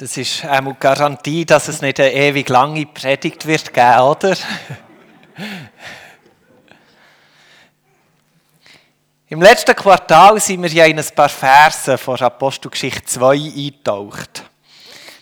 Das 0.00 0.16
ist 0.16 0.44
eine 0.46 0.72
Garantie, 0.72 1.44
dass 1.44 1.68
es 1.68 1.82
nicht 1.82 2.00
eine 2.00 2.10
ewig 2.14 2.48
lange 2.48 2.86
Predigt 2.86 3.44
wird 3.44 3.74
geben, 3.74 4.00
oder? 4.00 4.34
Im 9.28 9.42
letzten 9.42 9.76
Quartal 9.76 10.40
sind 10.40 10.62
wir 10.62 10.70
ja 10.70 10.86
in 10.86 10.98
ein 10.98 11.04
paar 11.14 11.28
Versen 11.28 11.98
von 11.98 12.18
Apostelgeschichte 12.18 13.04
2 13.04 13.34
eingetaucht. 13.34 14.44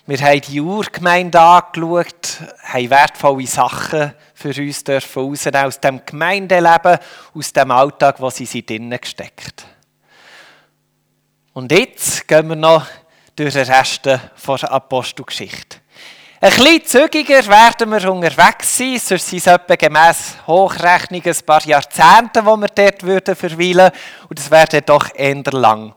Wir 0.06 0.18
haben 0.18 0.42
die 0.42 0.60
Urgemeinde 0.60 1.40
angeschaut, 1.40 2.36
haben 2.62 2.90
wertvolle 2.90 3.48
Sachen 3.48 4.14
für 4.32 4.54
uns 4.60 4.84
dürfen 4.84 5.56
aus 5.56 5.80
dem 5.80 6.02
Gemeindeleben, 6.06 6.98
aus 7.34 7.52
dem 7.52 7.72
Alltag, 7.72 8.20
wo 8.20 8.30
sie 8.30 8.64
drinnen 8.64 9.00
gesteckt. 9.00 9.66
Und 11.52 11.72
jetzt 11.72 12.28
gehen 12.28 12.48
wir 12.48 12.54
noch 12.54 12.86
durch 13.38 13.54
den 13.54 13.66
Rest 13.66 14.04
der 14.04 14.20
Apostelgeschichte. 14.72 15.78
Ein 16.40 16.50
bisschen 16.50 16.84
zügiger 16.84 17.46
werden 17.46 17.90
wir 17.90 18.12
unterwegs 18.12 18.76
sein, 18.76 18.98
sonst 18.98 19.28
sind 19.28 19.38
es 19.38 19.46
etwa 19.46 19.74
gemäss 19.74 20.36
Hochrechnung 20.46 21.22
ein 21.24 21.36
paar 21.44 21.64
Jahrzehnte, 21.66 22.44
wo 22.44 22.56
wir 22.56 22.68
dort 22.68 23.02
würden 23.02 23.34
verweilen 23.34 23.90
und 24.28 24.38
es 24.38 24.50
wäre 24.50 24.82
doch 24.82 25.08
eher 25.14 25.42
lang. 25.52 25.94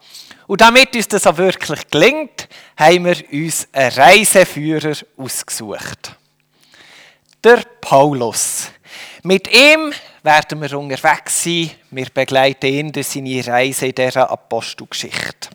Und 0.47 0.61
damit 0.61 0.95
uns 0.95 1.07
das 1.07 1.27
auch 1.27 1.37
wirklich 1.37 1.87
gelingt, 1.89 2.47
haben 2.75 3.05
wir 3.05 3.17
uns 3.31 3.67
einen 3.71 3.91
Reiseführer 3.91 4.95
ausgesucht. 5.17 6.15
Der 7.43 7.63
Paulus. 7.79 8.71
Mit 9.23 9.47
ihm 9.47 9.93
werden 10.23 10.61
wir 10.61 10.77
unterwegs 10.77 11.43
sein. 11.43 11.71
Wir 11.91 12.07
begleiten 12.13 12.65
ihn 12.65 12.91
durch 12.91 13.07
seine 13.07 13.45
Reise 13.45 13.87
in 13.87 13.95
dieser 13.95 14.29
Apostelgeschichte. 14.29 15.49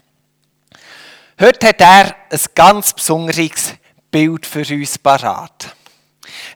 Heute 1.39 1.69
hat 1.69 1.81
er 1.83 2.17
ein 2.31 2.41
ganz 2.55 2.95
besonderes 2.95 3.75
Bild 4.11 4.47
für 4.47 4.65
uns 4.75 4.99
parat. 4.99 5.77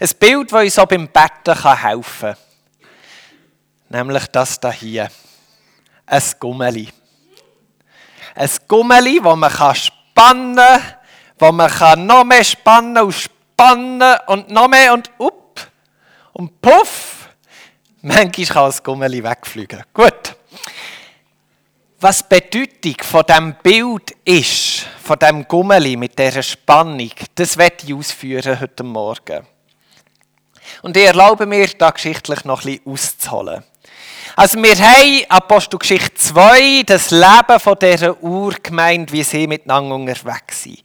Ein 0.01 0.09
Bild, 0.19 0.51
das 0.51 0.63
uns 0.63 0.79
auch 0.79 0.87
beim 0.87 1.07
Betten 1.07 1.83
helfen 1.83 2.35
kann. 2.35 2.37
Nämlich 3.91 4.27
das 4.29 4.59
hier. 4.79 5.11
Ein 6.07 6.23
Gummeli. 6.39 6.89
Ein 8.35 8.51
Gummeli, 8.67 9.21
das 9.23 9.37
man 9.37 9.75
spannen 9.75 10.57
kann, 10.57 10.95
wo 11.39 11.53
man 11.53 12.07
noch 12.07 12.25
mehr 12.25 12.43
spannen 12.43 13.05
und 13.05 13.13
spannen 13.13 14.19
und 14.29 14.49
noch 14.49 14.69
mehr 14.69 14.95
und 14.95 15.11
up 15.21 15.71
und 16.33 16.59
puff. 16.63 17.29
Manchmal 18.01 18.47
kann 18.47 18.65
das 18.65 18.83
Gummeli 18.83 19.23
wegfliegen. 19.23 19.83
Gut. 19.93 20.30
Was 22.03 22.27
die 22.27 22.41
Bedeutung 22.41 22.95
von 23.03 23.25
dem 23.25 23.55
Bild 23.63 24.13
ist, 24.25 24.87
von 25.05 25.19
dem 25.19 25.47
Gummeli 25.47 25.99
mit 25.99 26.19
dieser 26.19 26.43
Spannung, 26.43 27.11
das 27.35 27.59
werde 27.59 27.85
ich 27.85 27.93
ausführen 27.93 28.59
heute 28.59 28.83
Morgen. 28.85 29.47
Und 30.81 30.97
ich 30.97 31.05
erlaube 31.05 31.45
mir, 31.45 31.69
da 31.77 31.91
geschichtlich 31.91 32.47
noch 32.47 32.63
bisschen 32.63 32.81
auszuholen. 32.87 33.65
Also 34.35 34.63
wir 34.63 34.79
haben 34.79 35.27
Apostelgeschichte 35.29 36.15
2, 36.15 36.85
das 36.87 37.11
Leben 37.11 37.61
von 37.61 37.77
dieser 37.79 38.23
Urgemeinde, 38.23 39.13
wie 39.13 39.23
sie 39.23 39.47
miteinander 39.47 39.97
unterwegs 39.97 40.63
sind. 40.63 40.81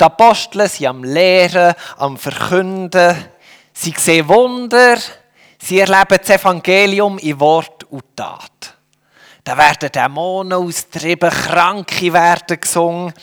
Die 0.00 0.04
Apostel 0.04 0.68
sind 0.68 0.88
am 0.88 1.04
Lehren, 1.04 1.74
am 1.98 2.16
Verkünden, 2.16 3.16
sie 3.72 3.94
sehen 3.96 4.26
Wunder, 4.26 4.98
sie 5.56 5.78
erleben 5.78 6.18
das 6.20 6.30
Evangelium 6.30 7.16
in 7.18 7.38
Wort 7.38 7.84
und 7.84 8.16
Tat. 8.16 8.77
Da 9.44 9.56
werden 9.56 9.90
Dämonen 9.90 10.52
austrieben, 10.52 11.30
Kranke 11.30 12.12
werden 12.12 12.60
gesungen. 12.60 13.14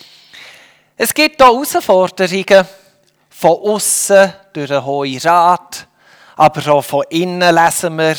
Es 0.96 1.12
gibt 1.12 1.42
hier 1.42 1.46
Herausforderungen 1.46 2.66
von 3.28 3.50
außen 3.50 4.32
durch 4.52 4.68
den 4.68 4.84
Hohen 4.84 5.18
Rat, 5.18 5.86
aber 6.36 6.72
auch 6.72 6.84
von 6.84 7.04
innen 7.10 7.54
lesen 7.54 7.98
wir 7.98 8.16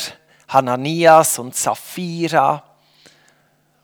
Hananias 0.48 1.38
und 1.38 1.56
Sapphira. 1.56 2.62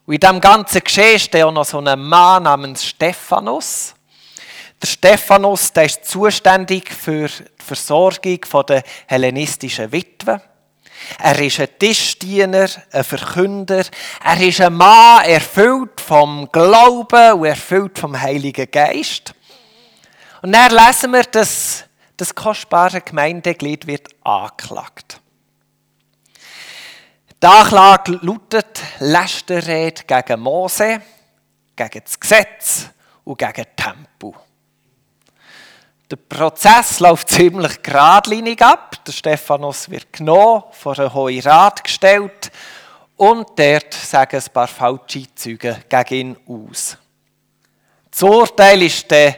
Und 0.06 0.14
in 0.14 0.20
diesem 0.20 0.40
ganzen 0.40 0.82
Geschehen 0.82 1.18
steht 1.18 1.42
auch 1.42 1.52
noch 1.52 1.64
so 1.64 1.80
ein 1.80 2.00
Mann 2.00 2.44
namens 2.44 2.84
Stephanus. 2.84 3.94
Der 4.80 4.86
Stephanus 4.86 5.72
der 5.72 5.86
ist 5.86 6.04
zuständig 6.04 6.92
für 6.92 7.28
die 7.28 7.44
Versorgung 7.64 8.40
der 8.68 8.82
hellenistischen 9.06 9.90
Witwen. 9.90 10.40
Er 11.18 11.38
ist 11.38 11.60
ein 11.60 11.68
Tischdiener, 11.78 12.68
ein 12.92 13.04
Verkünder. 13.04 13.84
Er 14.24 14.40
ist 14.40 14.60
ein 14.60 14.74
Mann, 14.74 15.24
erfüllt 15.24 16.00
vom 16.00 16.48
Glauben 16.50 17.40
und 17.40 17.46
erfüllt 17.46 17.98
vom 17.98 18.20
Heiligen 18.20 18.70
Geist. 18.70 19.34
Und 20.42 20.52
dann 20.52 20.70
lesen 20.70 21.12
wir, 21.12 21.22
dass 21.24 21.84
das 22.16 22.34
kostbare 22.34 23.00
Gemeindeglied 23.00 23.86
wird 23.86 24.08
angeklagt. 24.22 25.20
Die 27.42 27.46
Anklage 27.46 28.18
lautet 28.22 28.80
Lästerrede 29.00 30.04
gegen 30.06 30.40
Mose, 30.40 31.02
gegen 31.76 32.00
das 32.04 32.18
Gesetz 32.18 32.88
und 33.24 33.38
gegen 33.38 33.66
Tempo. 33.76 34.13
Der 36.14 36.36
Prozess 36.36 37.00
läuft 37.00 37.28
ziemlich 37.28 37.82
geradlinig 37.82 38.62
ab. 38.62 39.04
Der 39.04 39.10
Stephanus 39.10 39.90
wird 39.90 40.12
genommen, 40.12 40.62
vor 40.70 40.96
einen 40.96 41.12
Hohen 41.12 41.40
Rat 41.40 41.82
gestellt 41.82 42.52
und 43.16 43.48
dort 43.56 43.92
sagen 43.92 44.36
ein 44.36 44.52
paar 44.52 44.68
falsche 44.68 45.34
Züge 45.34 45.76
gegen 45.88 46.14
ihn 46.14 46.36
aus. 46.46 46.96
Das 48.12 48.22
Urteil 48.22 48.82
ist 48.82 49.10
dann 49.10 49.34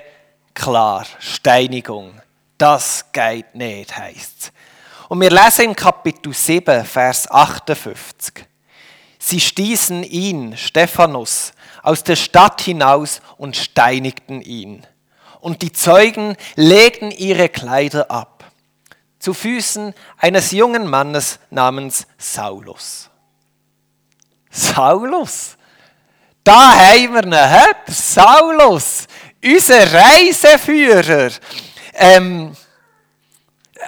klar: 0.52 1.06
Steinigung. 1.18 2.20
Das 2.58 3.06
geht 3.10 3.54
nicht, 3.54 3.96
heisst 3.96 4.38
es. 4.38 4.52
Und 5.08 5.22
wir 5.22 5.30
lesen 5.30 5.70
in 5.70 5.76
Kapitel 5.76 6.34
7, 6.34 6.84
Vers 6.84 7.30
58. 7.30 8.44
Sie 9.18 9.40
stießen 9.40 10.02
ihn, 10.02 10.54
Stephanus, 10.58 11.54
aus 11.82 12.04
der 12.04 12.16
Stadt 12.16 12.60
hinaus 12.60 13.22
und 13.38 13.56
steinigten 13.56 14.42
ihn 14.42 14.86
und 15.46 15.62
die 15.62 15.70
Zeugen 15.70 16.36
legten 16.56 17.12
ihre 17.12 17.48
Kleider 17.48 18.10
ab 18.10 18.50
zu 19.20 19.32
Füßen 19.32 19.94
eines 20.18 20.50
jungen 20.50 20.88
Mannes 20.88 21.38
namens 21.50 22.08
Saulus. 22.18 23.08
Saulus? 24.50 25.56
Da 26.42 26.72
haben 26.72 27.14
wir 27.14 27.22
ihn, 27.22 27.32
he? 27.32 27.92
Saulus, 27.92 29.06
unser 29.40 29.92
Reiseführer. 29.92 31.30
Ähm, 31.94 32.56
äh, 33.76 33.78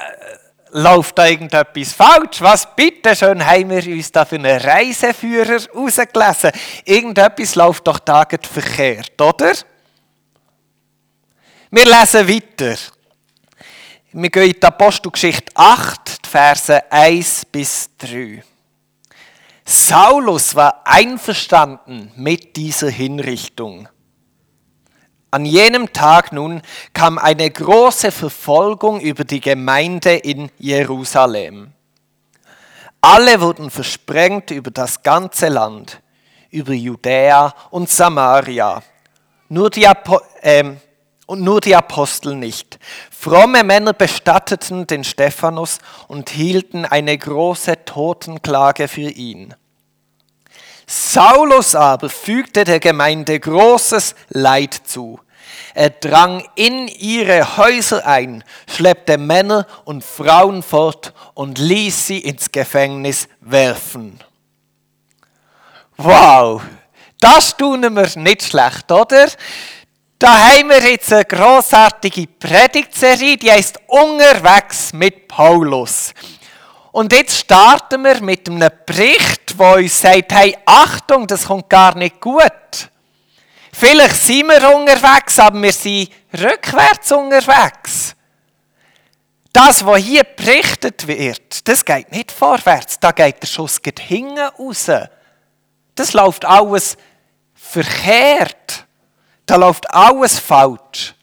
läuft 0.70 1.18
da 1.18 1.26
irgendetwas 1.26 1.92
falsch? 1.92 2.40
Was 2.40 2.76
bitte 2.76 3.16
schön 3.16 3.44
haben 3.44 3.70
wir 3.70 3.96
uns 3.96 4.12
da 4.12 4.24
für 4.24 4.36
einen 4.36 4.60
Reiseführer 4.60 5.58
rausgelesen? 5.74 6.52
Irgendetwas 6.84 7.56
läuft 7.56 7.84
doch 7.88 7.98
da 7.98 8.24
verkehrt, 8.28 9.20
oder? 9.20 9.54
Wir 11.70 11.84
lesen 11.84 12.26
weiter. 12.26 12.78
Wir 14.12 14.30
gehen 14.30 14.50
in 14.50 14.52
die 14.58 14.66
Apostelgeschichte 14.66 15.52
8, 15.54 16.24
die 16.24 16.28
Verse 16.30 16.90
1 16.90 17.44
bis 17.44 17.90
3. 17.98 18.42
Saulus 19.66 20.54
war 20.54 20.80
einverstanden 20.86 22.10
mit 22.16 22.56
dieser 22.56 22.88
Hinrichtung. 22.88 23.86
An 25.30 25.44
jenem 25.44 25.92
Tag 25.92 26.32
nun 26.32 26.62
kam 26.94 27.18
eine 27.18 27.50
große 27.50 28.12
Verfolgung 28.12 29.02
über 29.02 29.24
die 29.24 29.40
Gemeinde 29.40 30.14
in 30.14 30.50
Jerusalem. 30.56 31.74
Alle 33.02 33.42
wurden 33.42 33.70
versprengt 33.70 34.52
über 34.52 34.70
das 34.70 35.02
ganze 35.02 35.48
Land, 35.48 36.00
über 36.48 36.72
Judäa 36.72 37.54
und 37.68 37.90
Samaria. 37.90 38.82
Nur 39.50 39.68
die, 39.68 39.86
Apo 39.86 40.18
äh, 40.40 40.64
und 41.28 41.42
nur 41.42 41.60
die 41.60 41.76
Apostel 41.76 42.34
nicht. 42.34 42.78
Fromme 43.10 43.62
Männer 43.62 43.92
bestatteten 43.92 44.86
den 44.86 45.04
Stephanus 45.04 45.78
und 46.08 46.30
hielten 46.30 46.86
eine 46.86 47.16
große 47.16 47.84
Totenklage 47.84 48.88
für 48.88 49.10
ihn. 49.10 49.54
Saulus 50.86 51.74
aber 51.74 52.08
fügte 52.08 52.64
der 52.64 52.80
Gemeinde 52.80 53.38
großes 53.38 54.14
Leid 54.30 54.72
zu. 54.72 55.20
Er 55.74 55.90
drang 55.90 56.48
in 56.54 56.88
ihre 56.88 57.58
Häuser 57.58 58.06
ein, 58.06 58.42
schleppte 58.66 59.18
Männer 59.18 59.66
und 59.84 60.02
Frauen 60.02 60.62
fort 60.62 61.12
und 61.34 61.58
ließ 61.58 62.06
sie 62.06 62.20
ins 62.20 62.50
Gefängnis 62.50 63.28
werfen. 63.42 64.18
Wow, 65.98 66.62
das 67.20 67.54
tun 67.54 67.82
wir 67.82 68.08
nicht 68.16 68.44
schlecht, 68.44 68.90
oder? 68.90 69.28
Da 70.18 70.36
haben 70.36 70.70
wir 70.70 70.82
jetzt 70.82 71.12
eine 71.12 71.24
grossartige 71.24 72.26
Predigtserie, 72.26 73.36
die 73.36 73.52
heißt 73.52 73.78
Unterwegs 73.86 74.92
mit 74.92 75.28
Paulus. 75.28 76.12
Und 76.90 77.12
jetzt 77.12 77.38
starten 77.38 78.02
wir 78.02 78.20
mit 78.20 78.48
einem 78.48 78.68
Bericht, 78.84 79.56
wo 79.56 79.74
uns 79.74 80.00
sagt, 80.00 80.32
hey, 80.32 80.56
Achtung, 80.64 81.24
das 81.28 81.46
kommt 81.46 81.70
gar 81.70 81.96
nicht 81.96 82.20
gut. 82.20 82.90
Vielleicht 83.72 84.16
sind 84.16 84.48
wir 84.48 84.74
unterwegs, 84.74 85.38
aber 85.38 85.62
wir 85.62 85.72
sind 85.72 86.10
rückwärts 86.36 87.12
unterwegs. 87.12 88.16
Das, 89.52 89.86
was 89.86 90.02
hier 90.02 90.24
berichtet 90.24 91.06
wird, 91.06 91.68
das 91.68 91.84
geht 91.84 92.10
nicht 92.10 92.32
vorwärts, 92.32 92.98
da 92.98 93.12
geht 93.12 93.40
der 93.40 93.46
Schuss 93.46 93.78
hinten 94.00 94.36
raus. 94.36 94.90
Das 95.94 96.12
läuft 96.12 96.44
alles 96.44 96.96
verkehrt. 97.54 98.87
Da 99.48 99.56
läuft 99.56 99.90
alles 99.90 100.38
falsch. 100.38 101.14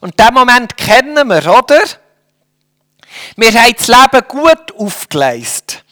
Und 0.00 0.18
diesen 0.18 0.32
Moment 0.32 0.78
kennen 0.78 1.28
wir, 1.28 1.46
oder? 1.46 1.82
Wir 3.36 3.52
haben 3.52 3.74
das 3.76 3.86
Leben 3.86 4.28
gut 4.28 4.74
aufgeleistet. 4.74 5.84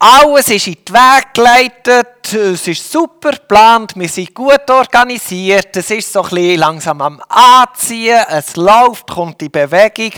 Alles 0.00 0.48
ist 0.48 0.66
in 0.66 0.76
die 0.86 0.92
Wege 0.92 1.28
geleitet, 1.32 2.32
es 2.34 2.66
ist 2.66 2.90
super 2.90 3.30
geplant, 3.30 3.92
wir 3.94 4.08
sind 4.08 4.34
gut 4.34 4.68
organisiert, 4.68 5.76
es 5.76 5.90
ist 5.90 6.12
so 6.12 6.22
ein 6.22 6.30
bisschen 6.30 6.58
langsam 6.58 7.00
am 7.00 7.22
Anziehen, 7.28 8.20
es 8.28 8.56
läuft, 8.56 9.06
kommt 9.06 9.40
in 9.42 9.52
Bewegung 9.52 10.10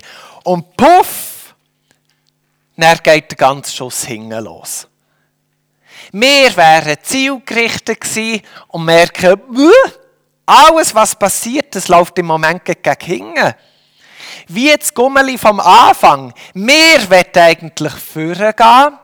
und 0.44 0.74
puff, 0.74 1.54
dann 2.76 2.98
geht 3.02 3.30
der 3.30 3.36
ganze 3.36 3.76
Schuss 3.76 4.04
hinten 4.04 4.42
los. 4.42 4.88
Wir 6.12 6.56
wären 6.56 6.96
zielgerichtet 7.02 8.00
gewesen 8.00 8.42
und 8.68 8.84
merken, 8.84 9.40
alles, 10.46 10.94
was 10.94 11.16
passiert, 11.16 11.74
das 11.74 11.88
läuft 11.88 12.18
im 12.18 12.26
Moment 12.26 12.64
gegen 12.64 12.96
hinten. 13.00 13.54
Wie 14.48 14.72
das 14.76 14.94
Gummeli 14.94 15.36
vom 15.38 15.58
Anfang. 15.58 16.32
Wir 16.54 17.10
wollen 17.10 17.24
eigentlich 17.34 17.92
vorgehen, 17.92 18.98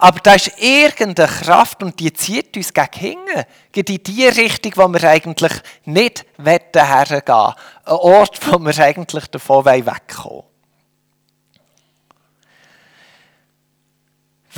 aber 0.00 0.20
da 0.20 0.34
ist 0.34 0.52
irgendeine 0.58 1.28
Kraft 1.28 1.82
und 1.82 1.98
die 2.00 2.12
zieht 2.12 2.56
uns 2.56 2.72
gegen 2.72 2.88
hinten. 2.92 3.44
Geht 3.70 3.90
in 3.90 4.02
die 4.02 4.26
Richtung, 4.26 4.72
wo 4.74 4.88
wir 4.88 5.08
eigentlich 5.08 5.52
nicht 5.84 6.26
hergehen 6.36 7.22
wollen. 7.26 7.54
Ein 7.84 7.94
Ort, 7.94 8.40
wo 8.46 8.58
wir 8.58 8.78
eigentlich 8.78 9.26
davon 9.28 9.64
wegkommen 9.64 9.96
wollen. 10.24 10.47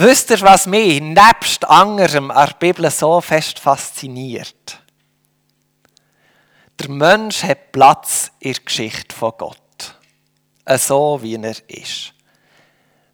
Wisst 0.02 0.30
ihr, 0.30 0.40
was 0.40 0.64
mich 0.66 0.98
nebst 0.98 1.68
anderem 1.68 2.30
an 2.30 2.46
der 2.48 2.54
Bibel 2.54 2.90
so 2.90 3.20
fest 3.20 3.58
fasziniert? 3.58 4.80
Der 6.78 6.88
Mensch 6.88 7.42
hat 7.42 7.70
Platz 7.70 8.32
in 8.38 8.54
der 8.54 8.62
Geschichte 8.62 9.14
von 9.14 9.34
Gott. 9.36 9.94
So 10.78 11.18
wie 11.20 11.34
er 11.34 11.54
ist. 11.68 12.14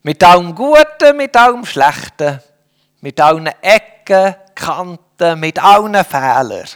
Mit 0.05 0.23
allem 0.23 0.55
Guten, 0.55 1.17
mit 1.17 1.37
allem 1.37 1.65
Schlechten, 1.67 2.41
mit 3.01 3.21
allen 3.21 3.49
Ecken, 3.63 4.37
Kanten, 4.55 5.41
mit 5.41 5.59
allen 5.59 6.05
Fehlern. 6.05 6.69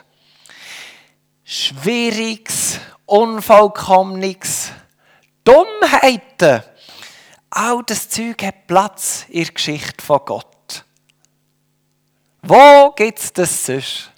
Schwieriges, 1.44 2.80
Unvollkommenes, 3.06 4.72
Dummheiten 5.44 6.64
All 7.50 7.82
das 7.84 8.08
Zeug 8.08 8.42
hat 8.44 8.68
Platz 8.68 9.26
in 9.28 9.44
der 9.44 9.52
Geschichte 9.52 10.04
von 10.04 10.20
Gott. 10.24 10.84
Wo 12.42 12.92
gibt 12.92 13.18
es 13.18 13.32
das 13.32 13.66
sonst? 13.66 14.10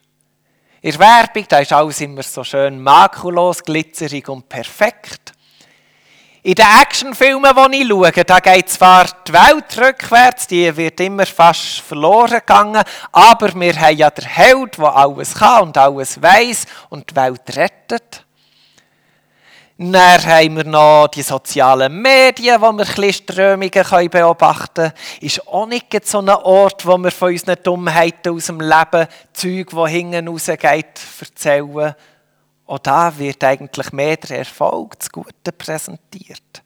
In 0.83 0.91
der 0.91 1.01
Werbung 1.01 1.47
ist 1.61 1.73
alles 1.73 2.01
immer 2.03 2.23
so 2.23 2.45
schön 2.45 2.83
makulos, 2.83 3.63
glitzerig 3.63 4.29
und 4.29 4.49
perfekt. 4.49 5.33
In 6.43 6.55
den 6.55 6.67
Actionfilmen, 6.67 7.55
die 7.71 7.83
ich 7.83 7.89
schaue, 7.89 8.11
da 8.11 8.41
geht 8.41 8.69
zwar 8.69 9.07
die 9.27 9.33
Welt 9.33 9.79
rückwärts, 9.79 10.49
die 10.49 10.77
wird 10.77 10.99
immer 11.01 11.25
fast 11.25 11.81
verloren 11.81 12.41
gegangen, 12.41 12.83
aber 13.13 13.55
wir 13.55 13.81
haben 13.81 13.97
ja 13.97 14.11
den 14.11 14.25
Held, 14.27 14.77
der 14.77 14.97
alles 14.97 15.35
kann 15.37 15.63
und 15.63 15.79
alles 15.79 16.21
weiß 16.21 16.67
und 16.91 17.09
die 17.09 17.17
Welt 17.17 17.57
rettet. 17.57 18.27
Dann 19.79 20.25
haben 20.25 20.57
wir 20.57 20.65
noch 20.65 21.09
die 21.09 21.23
sozialen 21.23 22.01
Medien, 22.01 22.61
wo 22.61 22.73
wir 22.73 22.87
ein 22.87 23.13
Strömungen 23.13 24.11
beobachten 24.11 24.75
können. 24.75 24.93
Ist 25.21 25.47
auch 25.49 25.67
nicht 25.67 26.07
so 26.07 26.19
ein 26.19 26.29
Ort, 26.29 26.87
wo 26.87 26.99
wir 26.99 27.11
von 27.11 27.31
unseren 27.33 27.57
Dummheiten 27.63 28.35
aus 28.35 28.47
dem 28.47 28.61
Leben 28.61 29.09
Zeug, 29.33 29.71
die 29.71 29.91
hinten 29.91 30.29
rausgeht, 30.29 31.01
erzählen. 31.21 31.95
Auch 32.67 32.79
da 32.79 33.19
wird 33.19 33.43
eigentlich 33.45 33.93
mehr 33.93 34.17
der 34.17 34.41
Erfolg, 34.41 34.99
das 34.99 35.11
Gute 35.11 35.53
präsentiert. 35.57 36.63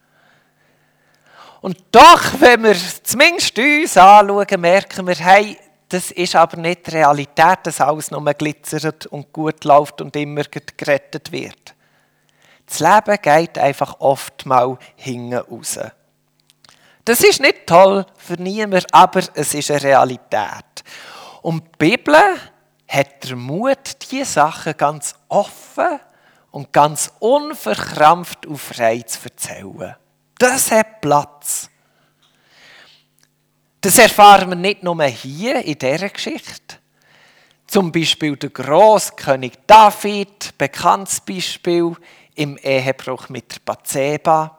Und 1.60 1.78
doch, 1.90 2.22
wenn 2.38 2.64
wir 2.64 2.76
zumindest 3.02 3.58
uns 3.58 3.96
anschauen, 3.96 4.60
merken 4.60 5.06
wir, 5.06 5.16
hey, 5.16 5.58
das 5.88 6.10
ist 6.10 6.36
aber 6.36 6.56
nicht 6.56 6.86
die 6.86 6.90
Realität, 6.92 7.60
dass 7.62 7.80
alles 7.80 8.10
nur 8.10 8.22
glitzert 8.34 9.06
und 9.06 9.32
gut 9.32 9.64
läuft 9.64 10.00
und 10.00 10.14
immer 10.16 10.42
gerettet 10.44 11.30
wird. 11.30 11.75
Das 12.66 12.80
Leben 12.80 13.18
geht 13.22 13.58
einfach 13.58 14.00
oft 14.00 14.44
mal 14.44 14.76
hinten 14.96 15.34
raus. 15.34 15.78
Das 17.04 17.20
ist 17.20 17.40
nicht 17.40 17.66
toll 17.66 18.04
für 18.18 18.34
niemanden, 18.34 18.84
aber 18.90 19.22
es 19.34 19.54
ist 19.54 19.70
eine 19.70 19.82
Realität. 19.82 20.82
Und 21.42 21.62
die 21.64 21.90
Bibel 21.90 22.16
hat 22.88 23.24
den 23.24 23.38
Mut, 23.38 24.10
diese 24.10 24.24
Sachen 24.24 24.76
ganz 24.76 25.14
offen 25.28 26.00
und 26.50 26.72
ganz 26.72 27.12
unverkrampft 27.20 28.46
und 28.46 28.58
frei 28.58 29.02
zu 29.02 29.20
erzählen. 29.24 29.94
Das 30.38 30.70
hat 30.72 31.00
Platz. 31.00 31.70
Das 33.80 33.98
erfahren 33.98 34.48
wir 34.48 34.56
nicht 34.56 34.82
nur 34.82 35.00
hier 35.04 35.64
in 35.64 35.78
dieser 35.78 36.08
Geschichte. 36.08 36.76
Zum 37.66 37.92
Beispiel 37.92 38.36
der 38.36 38.50
Großkönig 38.50 39.52
David, 39.66 40.56
bekanntes 40.58 41.20
Beispiel 41.20 41.94
im 42.36 42.56
Ehebruch 42.58 43.28
mit 43.28 43.52
der 43.52 43.60
Bathseba. 43.64 44.58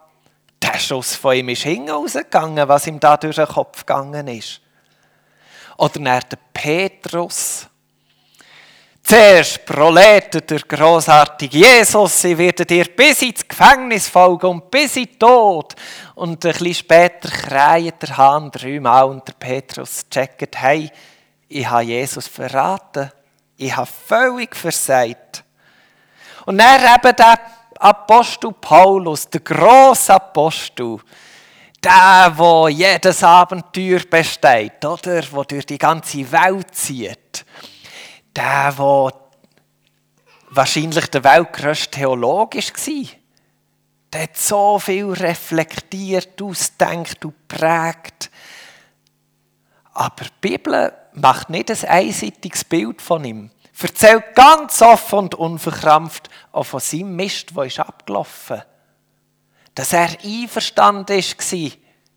Der 0.60 0.78
Schuss 0.78 1.14
von 1.14 1.36
ihm 1.36 1.48
ist 1.48 1.62
hinausgegangen, 1.62 2.68
was 2.68 2.86
ihm 2.86 3.00
da 3.00 3.16
durch 3.16 3.36
den 3.36 3.46
Kopf 3.46 3.86
gegangen 3.86 4.26
ist. 4.28 4.60
Oder 5.76 6.00
nach 6.00 6.24
der 6.24 6.38
Petrus. 6.52 7.66
Zuerst 9.02 9.64
proletet 9.64 10.50
der 10.50 10.58
großartige 10.58 11.56
Jesus, 11.56 12.20
sie 12.20 12.36
werden 12.36 12.66
dir 12.66 12.84
bis 12.94 13.22
ins 13.22 13.46
Gefängnis 13.46 14.06
folgen 14.06 14.48
und 14.48 14.70
bis 14.70 14.96
in 14.96 15.06
den 15.06 15.18
Tod. 15.18 15.74
Und 16.16 16.44
ein 16.44 16.52
bisschen 16.52 16.74
später 16.74 17.30
kräht 17.30 18.02
der 18.02 18.16
Hahn 18.18 18.50
dreimal 18.50 19.04
und 19.04 19.26
der 19.26 19.32
Petrus 19.32 20.04
checkt, 20.10 20.60
hey, 20.60 20.90
ich 21.48 21.66
habe 21.66 21.84
Jesus 21.84 22.26
verraten. 22.26 23.10
Ich 23.56 23.74
habe 23.74 23.88
völlig 23.88 24.54
versagt. 24.54 25.42
Und 26.44 26.58
dann 26.58 26.80
eben 26.80 27.16
der 27.16 27.38
Apostel 27.80 28.52
Paulus, 28.52 29.28
der 29.28 29.40
grosse 29.40 30.14
Apostel, 30.14 30.98
der, 31.82 32.32
wo 32.34 32.68
jedes 32.68 33.22
Abenteuer 33.22 34.00
besteht, 34.00 34.84
oder, 34.84 35.22
wo 35.30 35.44
durch 35.44 35.66
die 35.66 35.78
ganze 35.78 36.30
Welt 36.30 36.74
zieht, 36.74 37.44
der, 38.34 38.74
wo 38.76 39.10
wahrscheinlich 40.50 41.06
der 41.06 41.24
weltgrößte 41.24 41.90
Theologe 41.90 42.58
war, 42.58 43.04
der 44.12 44.22
hat 44.22 44.36
so 44.36 44.78
viel 44.78 45.12
reflektiert, 45.12 46.40
ausdenkt 46.42 47.24
und 47.24 47.46
prägt. 47.46 48.30
Aber 49.92 50.24
die 50.24 50.48
Bibel 50.48 50.92
macht 51.12 51.50
nicht 51.50 51.70
ein 51.70 51.88
einseitiges 51.88 52.64
Bild 52.64 53.02
von 53.02 53.24
ihm 53.24 53.50
erzählt 53.84 54.34
ganz 54.34 54.82
offen 54.82 55.18
und 55.20 55.34
unverkrampft 55.34 56.28
auch 56.52 56.64
von 56.64 56.80
seinem 56.80 57.14
Mist, 57.14 57.56
der 57.56 57.64
ist 57.64 57.78
abgelaufen 57.78 58.62
Dass 59.74 59.92
er 59.92 60.08
einverstanden 60.24 61.16
war 61.16 61.70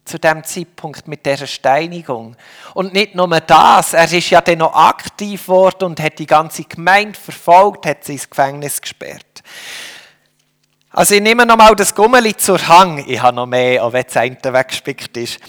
zu 0.04 0.20
dem 0.20 0.44
Zeitpunkt 0.44 1.08
mit 1.08 1.26
dieser 1.26 1.48
Steinigung. 1.48 2.36
Und 2.74 2.94
nicht 2.94 3.16
nur 3.16 3.28
das, 3.40 3.94
er 3.94 4.12
ist 4.12 4.30
ja 4.30 4.42
dann 4.42 4.58
noch 4.58 4.74
aktiv 4.74 5.46
geworden 5.46 5.86
und 5.86 6.00
hat 6.00 6.20
die 6.20 6.26
ganze 6.26 6.64
Gemeinde 6.64 7.18
verfolgt, 7.18 7.86
hat 7.86 8.04
sie 8.04 8.14
ins 8.14 8.30
Gefängnis 8.30 8.82
gesperrt. 8.82 9.44
Also 10.90 11.16
ich 11.16 11.22
nehme 11.22 11.46
nochmal 11.46 11.76
das 11.76 11.96
Gummeli 11.96 12.36
zur 12.36 12.68
Hang. 12.68 13.06
Ich 13.08 13.22
habe 13.22 13.36
noch 13.36 13.46
mehr, 13.46 13.84
auch 13.84 13.94
wenn 13.94 14.04
das 14.04 14.18
eine 14.18 14.38
weggespickt 14.44 15.16
ist. 15.16 15.40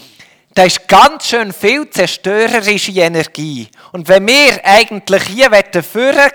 Da 0.53 0.65
ist 0.65 0.87
ganz 0.87 1.27
schön 1.27 1.51
viel 1.51 1.89
zerstörerische 1.89 2.91
Energie. 2.91 3.67
Und 3.91 4.07
wenn 4.07 4.27
wir 4.27 4.63
eigentlich 4.63 5.23
hier 5.23 5.49
vorgehen 5.49 5.83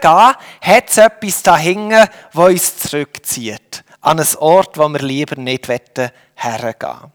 wollen, 0.02 0.34
hat 0.60 0.88
es 0.88 0.96
etwas 0.96 1.42
dahinter, 1.42 2.08
das 2.32 2.44
uns 2.48 2.76
zurückzieht. 2.78 3.84
An 4.00 4.18
einen 4.18 4.36
Ort, 4.38 4.76
wo 4.76 4.88
wir 4.88 5.00
lieber 5.00 5.40
nicht 5.40 5.68
hergehen. 5.68 7.12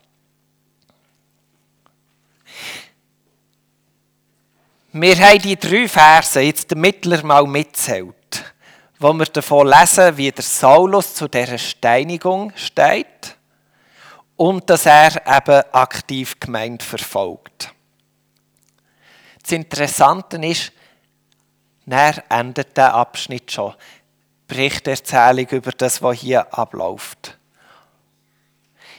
Wir 4.93 5.17
haben 5.17 5.41
die 5.41 5.57
drei 5.57 5.87
Verse 5.87 6.39
jetzt 6.39 6.69
der 6.69 6.77
Mittler 6.77 7.23
mal 7.25 7.47
mitzählt, 7.47 8.53
wo 8.99 9.11
wir 9.11 9.25
davon 9.25 9.67
lesen, 9.67 10.15
wie 10.15 10.31
der 10.31 10.43
Saulus 10.43 11.15
zu 11.15 11.27
dieser 11.27 11.57
Steinigung 11.57 12.53
steht 12.55 13.37
und 14.35 14.69
dass 14.69 14.85
er 14.85 15.25
eben 15.27 15.63
aktiv 15.71 16.39
gemeint 16.39 16.83
verfolgt. 16.83 17.71
Das 19.41 19.51
Interessante 19.51 20.37
ist, 20.37 20.71
Dann 21.85 22.21
endet 22.29 22.77
der 22.77 22.93
Abschnitt 22.93 23.51
schon. 23.51 23.73
Berichterzahlung 24.47 25.47
über 25.47 25.71
das, 25.71 26.01
was 26.01 26.19
hier 26.19 26.53
abläuft. 26.53 27.37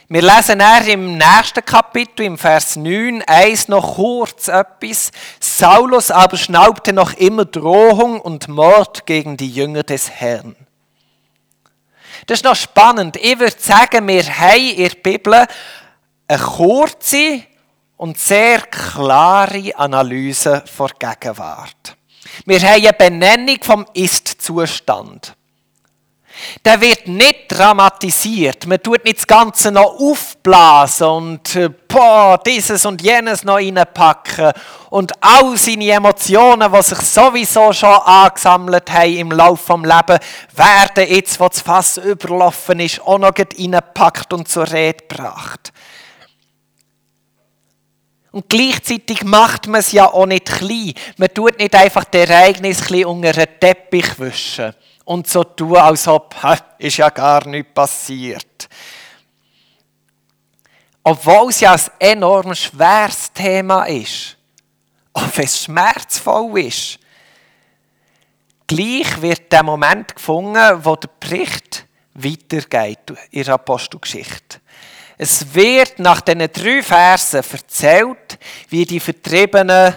Wir 0.07 0.21
lesen 0.21 0.59
er 0.59 0.87
im 0.87 1.17
nächsten 1.17 1.65
Kapitel, 1.65 2.25
im 2.25 2.37
Vers 2.37 2.75
9, 2.75 3.23
eins 3.23 3.67
noch 3.67 3.95
kurz 3.95 4.47
etwas. 4.49 5.11
Saulus 5.39 6.11
aber 6.11 6.37
schnaubte 6.37 6.93
noch 6.93 7.13
immer 7.13 7.45
Drohung 7.45 8.21
und 8.21 8.47
Mord 8.47 9.07
gegen 9.07 9.35
die 9.35 9.49
Jünger 9.49 9.81
des 9.81 10.11
Herrn. 10.11 10.55
Das 12.25 12.39
ist 12.39 12.45
noch 12.45 12.55
spannend. 12.55 13.17
Ich 13.17 13.39
würde 13.39 13.55
sagen, 13.57 14.07
wir 14.07 14.23
haben 14.23 14.69
in 14.69 14.87
der 14.89 14.95
Bibel 15.01 15.45
eine 16.27 16.39
kurze 16.39 17.43
und 17.97 18.17
sehr 18.17 18.61
klare 18.61 19.75
Analyse 19.75 20.63
vor 20.65 20.89
Gegenwart. 20.99 21.95
Wir 22.45 22.59
haben 22.61 22.83
eine 22.83 22.93
Benennung 22.93 23.57
vom 23.61 23.85
Ist-Zustand. 23.93 25.35
Der 26.63 26.81
wird 26.81 27.07
nicht 27.07 27.45
dramatisiert. 27.49 28.65
Man 28.65 28.81
tut 28.81 29.03
nicht 29.05 29.17
das 29.17 29.27
Ganze 29.27 29.71
noch 29.71 29.99
aufblasen 29.99 31.07
und 31.07 31.55
äh, 31.55 31.69
boah, 31.87 32.39
dieses 32.45 32.85
und 32.85 33.01
jenes 33.01 33.43
noch 33.43 33.55
reinpacken 33.55 34.51
und 34.89 35.11
all 35.21 35.57
seine 35.57 35.91
Emotionen, 35.91 36.71
die 36.71 36.81
sich 36.81 36.99
sowieso 36.99 37.71
schon 37.73 37.89
angesammelt 37.89 38.91
haben 38.91 39.17
im 39.17 39.31
Laufe 39.31 39.73
des 39.73 39.83
Lebens, 39.83 40.19
werden 40.53 41.09
jetzt, 41.09 41.39
wo 41.39 41.47
das 41.47 41.61
Fass 41.61 41.97
überlaufen 41.97 42.79
ist, 42.79 43.01
auch 43.01 43.17
noch 43.17 43.33
reingepackt 43.37 44.33
und 44.33 44.47
zur 44.47 44.69
Rede 44.71 45.03
gebracht. 45.07 45.71
Und 48.31 48.49
gleichzeitig 48.49 49.23
macht 49.23 49.67
man 49.67 49.79
es 49.79 49.93
ja 49.93 50.11
auch 50.11 50.25
nicht 50.25 50.45
klein. 50.45 50.93
Man 51.15 51.33
tut 51.33 51.57
nicht 51.57 51.73
einfach 51.73 52.03
das 52.03 52.29
Ereignis 52.29 52.81
unter 52.91 53.31
den 53.31 53.47
Teppich 53.61 54.19
wischen 54.19 54.73
und 55.05 55.27
so 55.27 55.43
tun, 55.43 55.77
als 55.77 56.07
ob, 56.07 56.35
ha, 56.43 56.57
ist 56.77 56.97
ja 56.97 57.09
gar 57.09 57.47
nichts 57.47 57.73
passiert. 57.73 58.67
Obwohl 61.03 61.49
es 61.49 61.59
ja 61.59 61.73
ein 61.73 61.81
enorm 61.99 62.55
schweres 62.55 63.31
Thema 63.31 63.85
ist, 63.85 64.37
wenn 65.13 65.45
es 65.45 65.63
schmerzvoll 65.63 66.59
ist, 66.59 66.99
gleich 68.65 69.21
wird 69.21 69.51
der 69.51 69.63
Moment 69.63 70.15
gefunden, 70.15 70.83
wo 70.83 70.95
der 70.95 71.09
Bericht 71.19 71.85
weitergeht 72.15 73.13
in 73.29 73.43
der 73.43 73.53
Apostelgeschichte. 73.53 74.59
Es 75.17 75.53
wird 75.53 75.99
nach 75.99 76.21
diesen 76.21 76.51
drei 76.51 76.83
Versen 76.83 77.43
erzählt, 77.49 78.39
wie 78.69 78.85
die 78.85 78.99
Vertriebenen 78.99 79.95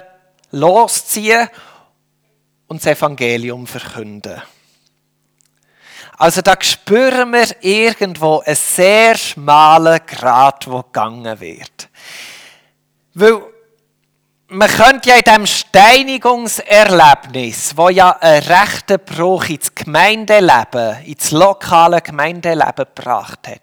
losziehen 0.50 1.48
und 2.66 2.84
das 2.84 2.92
Evangelium 2.92 3.66
verkünden. 3.66 4.42
Also 6.18 6.42
da 6.42 6.54
spüren 6.60 7.32
wir 7.32 7.46
irgendwo 7.60 8.40
einen 8.40 8.56
sehr 8.56 9.16
schmalen 9.16 10.00
Grat, 10.04 10.68
wo 10.68 10.82
gegangen 10.82 11.40
wird. 11.40 11.88
Weil 13.14 13.40
man 14.48 14.68
könnte 14.68 15.08
ja 15.10 15.16
in 15.16 15.22
diesem 15.22 15.46
Steinigungserlebnis, 15.46 17.76
wo 17.76 17.88
ja 17.88 18.10
einen 18.18 18.42
rechten 18.42 18.98
Bruch 19.04 19.48
ins 19.48 19.72
Gemeindeleben, 19.75 21.04
ins 21.04 21.30
lokale 21.30 22.00
Gemeindeleben 22.00 22.87
gebracht 22.94 23.46
hat, 23.46 23.60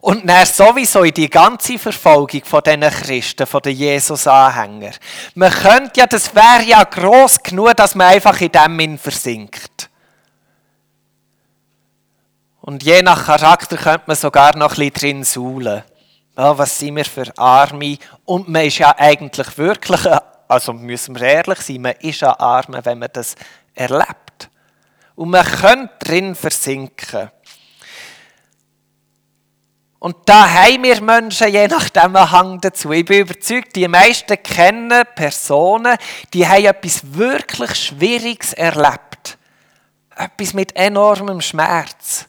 und 0.00 0.28
dann 0.28 0.46
sowieso 0.46 1.04
in 1.04 1.14
die 1.14 1.30
ganze 1.30 1.78
Verfolgung 1.78 2.44
von 2.44 2.60
diesen 2.64 2.82
Christen, 2.82 3.46
von 3.46 3.62
den 3.62 3.76
Jesus-Anhängern. 3.76 4.94
Man 5.34 5.52
könnte 5.52 6.00
ja, 6.00 6.06
das 6.06 6.34
wäre 6.34 6.64
ja 6.64 6.82
gross 6.84 7.42
genug, 7.42 7.76
dass 7.76 7.94
man 7.94 8.08
einfach 8.08 8.40
in 8.40 8.52
dem 8.52 8.98
versinkt. 8.98 9.87
Und 12.68 12.82
je 12.82 13.00
nach 13.00 13.24
Charakter 13.24 13.78
könnte 13.78 14.04
man 14.08 14.16
sogar 14.16 14.54
noch 14.54 14.72
ein 14.72 14.90
bisschen 14.90 14.92
drin 14.92 15.24
suhlen. 15.24 15.82
Ja, 16.36 16.58
was 16.58 16.78
sind 16.78 16.96
wir 16.96 17.06
für 17.06 17.32
Arme? 17.38 17.96
Und 18.26 18.46
man 18.50 18.66
ist 18.66 18.76
ja 18.76 18.94
eigentlich 18.94 19.56
wirklich, 19.56 20.02
also 20.46 20.74
müssen 20.74 21.18
wir 21.18 21.28
ehrlich 21.28 21.60
sein, 21.62 21.80
man 21.80 21.94
ist 22.00 22.20
ja 22.20 22.38
arm, 22.38 22.76
wenn 22.82 22.98
man 22.98 23.08
das 23.10 23.36
erlebt. 23.74 24.50
Und 25.14 25.30
man 25.30 25.46
könnte 25.46 25.94
drin 25.98 26.34
versinken. 26.34 27.30
Und 29.98 30.16
da 30.26 30.46
haben 30.46 30.82
wir 30.82 31.00
Menschen 31.00 31.48
je 31.48 31.68
nachdem 31.68 32.14
einen 32.16 32.30
Hang 32.30 32.60
dazu. 32.60 32.92
Ich 32.92 33.06
bin 33.06 33.20
überzeugt, 33.20 33.76
die 33.76 33.88
meisten 33.88 34.42
kennen 34.42 35.04
Personen, 35.14 35.96
die 36.34 36.46
haben 36.46 36.66
etwas 36.66 37.00
wirklich 37.14 37.74
Schwieriges 37.76 38.52
erlebt. 38.52 39.38
Etwas 40.14 40.52
mit 40.52 40.76
enormem 40.76 41.40
Schmerz. 41.40 42.28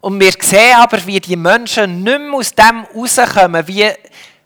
Und 0.00 0.20
wir 0.20 0.32
sehen 0.40 0.76
aber, 0.76 1.04
wie 1.06 1.20
die 1.20 1.36
Menschen 1.36 2.02
nicht 2.02 2.18
mehr 2.20 2.32
aus 2.32 2.54
dem 2.54 2.86
rauskommen, 2.94 3.66
wie 3.66 3.90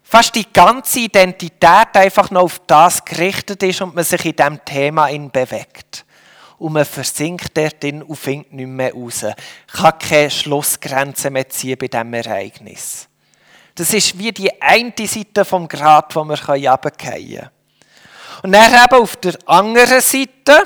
fast 0.02 0.34
die 0.34 0.50
ganze 0.52 1.00
Identität 1.00 1.94
einfach 1.94 2.30
noch 2.30 2.42
auf 2.42 2.60
das 2.66 3.04
gerichtet 3.04 3.62
ist 3.62 3.80
und 3.80 3.94
man 3.94 4.04
sich 4.04 4.24
in 4.24 4.36
diesem 4.36 4.64
Thema 4.64 5.08
bewegt 5.28 6.04
und 6.58 6.74
man 6.74 6.84
versinkt 6.84 7.56
dort 7.56 7.84
und 7.84 8.16
findet 8.16 8.52
nicht 8.52 8.68
mehr 8.68 8.92
raus. 8.92 9.24
Kann 9.72 9.98
keine 9.98 10.30
Schlussgrenze 10.30 11.30
mehr 11.30 11.48
ziehen 11.48 11.76
bei 11.78 11.88
diesem 11.88 12.14
Ereignis. 12.14 13.08
Das 13.74 13.92
ist 13.92 14.18
wie 14.18 14.32
die 14.32 14.62
eine 14.62 14.92
Seite 14.98 15.44
vom 15.44 15.66
Grat, 15.66 16.14
wo 16.14 16.24
wir 16.24 16.38
runterfallen 16.38 16.96
können. 16.96 17.50
Und 18.42 18.52
dann 18.52 18.72
eben 18.72 19.02
auf 19.02 19.16
der 19.16 19.34
anderen 19.46 20.00
Seite 20.00 20.64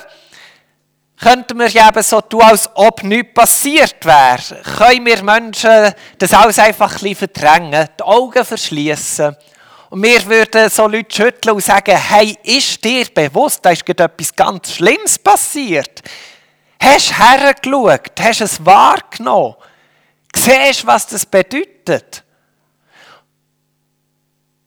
könnten 1.20 1.58
wir 1.58 1.74
eben 1.74 2.02
so 2.02 2.20
tun, 2.20 2.42
als 2.42 2.68
ob 2.74 3.02
nichts 3.02 3.34
passiert 3.34 4.04
wäre. 4.04 4.62
Können 4.76 5.06
wir 5.06 5.22
Menschen 5.22 5.92
das 6.18 6.34
alles 6.34 6.58
einfach 6.58 7.02
ein 7.02 7.14
verdrängen, 7.14 7.88
die 7.98 8.02
Augen 8.02 8.44
verschließen 8.44 9.36
und 9.90 10.02
wir 10.02 10.26
würden 10.26 10.68
so 10.68 10.86
Leute 10.86 11.14
schütteln 11.14 11.54
und 11.54 11.62
sagen, 11.62 11.96
hey, 11.96 12.36
ist 12.42 12.84
dir 12.84 13.06
bewusst, 13.06 13.64
da 13.64 13.70
ist 13.70 13.86
gerade 13.86 14.04
etwas 14.04 14.34
ganz 14.34 14.74
Schlimmes 14.74 15.18
passiert? 15.18 16.02
Hast 16.82 17.10
du 17.10 17.18
hergeschaut? 17.18 18.12
Hast 18.20 18.40
du 18.40 18.44
es 18.44 18.64
wahrgenommen? 18.64 19.54
Siehst 20.34 20.82
du, 20.82 20.86
was 20.88 21.06
das 21.06 21.24
bedeutet? 21.24 22.22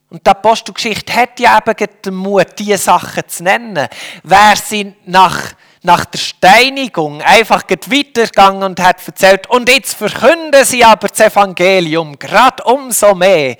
Und 0.09 0.25
die 0.25 0.29
Apostelgeschichte 0.31 1.13
hat 1.13 1.39
ja 1.39 1.59
eben 1.59 1.87
den 2.03 2.15
Mut, 2.15 2.47
diese 2.57 2.77
Sachen 2.77 3.27
zu 3.27 3.43
nennen. 3.43 3.87
Wer 4.23 4.55
sie 4.55 4.95
nach, 5.05 5.53
nach 5.81 6.05
der 6.05 6.19
Steinigung 6.19 7.21
einfach 7.21 7.63
weitergegangen 7.69 8.63
und 8.63 8.81
hat 8.81 9.05
erzählt, 9.07 9.49
und 9.49 9.69
jetzt 9.69 9.95
verkünden 9.95 10.65
sie 10.65 10.83
aber 10.83 11.07
das 11.07 11.19
Evangelium, 11.19 12.19
gerade 12.19 12.63
umso 12.63 13.15
mehr 13.15 13.55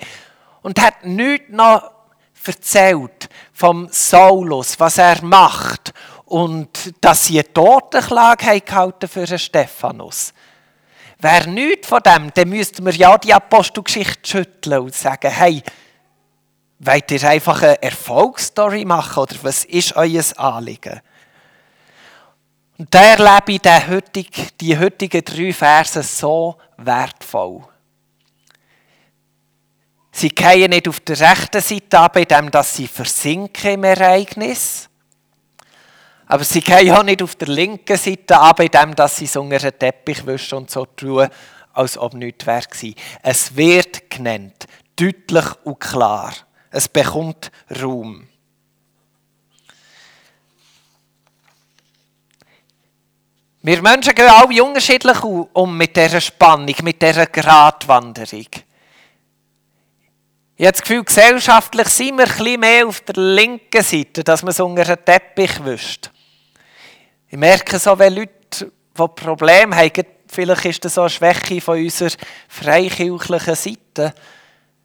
und 0.62 0.80
hat 0.80 1.04
nichts 1.04 1.46
noch 1.50 1.90
erzählt 2.44 3.28
vom 3.52 3.88
Saulus, 3.90 4.78
was 4.78 4.98
er 4.98 5.22
macht 5.22 5.92
und 6.24 6.94
dass 7.00 7.26
sie 7.26 7.40
eine 7.40 7.52
Totenklage 7.52 8.60
gehalten 8.60 9.08
für 9.08 9.26
den 9.26 9.38
Stephanus. 9.38 10.32
Wäre 11.18 11.48
nichts 11.48 11.86
von 11.86 12.00
dem, 12.00 12.30
dann 12.32 12.48
müssten 12.48 12.84
wir 12.84 12.94
ja 12.94 13.18
die 13.18 13.34
Apostelgeschichte 13.34 14.28
schütteln 14.28 14.80
und 14.80 14.94
sagen, 14.94 15.30
hey, 15.30 15.62
wollt 16.78 17.10
ihr 17.10 17.22
einfach 17.28 17.62
eine 17.62 17.82
Erfolgsstory 17.82 18.86
machen 18.86 19.22
oder 19.22 19.36
was 19.42 19.64
ist 19.64 19.96
euer 19.96 20.24
Anliegen? 20.36 21.00
Und 22.80 22.94
da 22.94 23.02
erlebe 23.02 23.52
ich 23.52 23.88
heutigen, 23.88 24.48
die 24.58 24.78
heutigen 24.78 25.22
drei 25.22 25.52
Verse 25.52 26.02
so 26.02 26.56
wertvoll. 26.78 27.60
Sie 30.12 30.30
gehen 30.30 30.70
nicht 30.70 30.88
auf 30.88 31.00
der 31.00 31.20
rechten 31.20 31.60
Seite 31.60 31.98
ab, 31.98 32.16
indem 32.16 32.48
sie 32.62 32.88
versinken 32.88 33.72
im 33.72 33.84
Ereignis. 33.84 34.88
Aber 36.24 36.42
sie 36.42 36.62
gehen 36.62 36.94
auch 36.94 37.02
nicht 37.02 37.22
auf 37.22 37.36
der 37.36 37.48
linken 37.48 37.98
Seite 37.98 38.40
ab, 38.40 38.60
indem 38.60 38.94
sie 39.08 39.26
es 39.26 39.36
unter 39.36 39.58
den 39.58 39.78
Teppich 39.78 40.24
wischen 40.24 40.56
und 40.60 40.70
so 40.70 40.86
tun, 40.86 41.28
als 41.74 41.98
ob 41.98 42.14
nichts 42.14 42.46
wäre. 42.46 42.94
Es 43.22 43.54
wird 43.54 44.08
genannt, 44.08 44.66
deutlich 44.96 45.44
und 45.64 45.80
klar. 45.80 46.32
Es 46.70 46.88
bekommt 46.88 47.52
Raum. 47.82 48.26
Wir 53.62 53.82
Menschen 53.82 54.14
gehen 54.14 54.30
alle 54.30 54.64
unterschiedlich 54.64 55.22
um 55.22 55.76
mit 55.76 55.94
dieser 55.94 56.22
Spannung, 56.22 56.74
mit 56.82 57.02
dieser 57.02 57.26
Gratwanderung. 57.26 58.46
Ich 60.56 60.66
habe 60.66 60.72
das 60.72 60.80
Gefühl, 60.80 61.04
gesellschaftlich 61.04 61.88
sind 61.88 62.16
wir 62.16 62.24
bisschen 62.24 62.60
mehr 62.60 62.86
auf 62.86 63.02
der 63.02 63.22
linken 63.22 63.82
Seite, 63.82 64.24
dass 64.24 64.42
man 64.42 64.52
es 64.52 64.60
unter 64.60 64.84
den 64.84 65.04
Teppich 65.04 65.62
wischt. 65.62 66.10
Ich 67.28 67.36
merke 67.36 67.78
so, 67.78 67.98
wenn 67.98 68.14
Leute, 68.14 68.32
die 68.60 69.08
Probleme 69.08 69.76
haben, 69.76 70.06
vielleicht 70.26 70.64
ist 70.64 70.84
das 70.86 70.94
so 70.94 71.02
eine 71.02 71.10
Schwäche 71.10 71.60
von 71.60 71.78
unserer 71.78 72.12
freikirchlichen 72.48 73.54
Seite. 73.54 74.14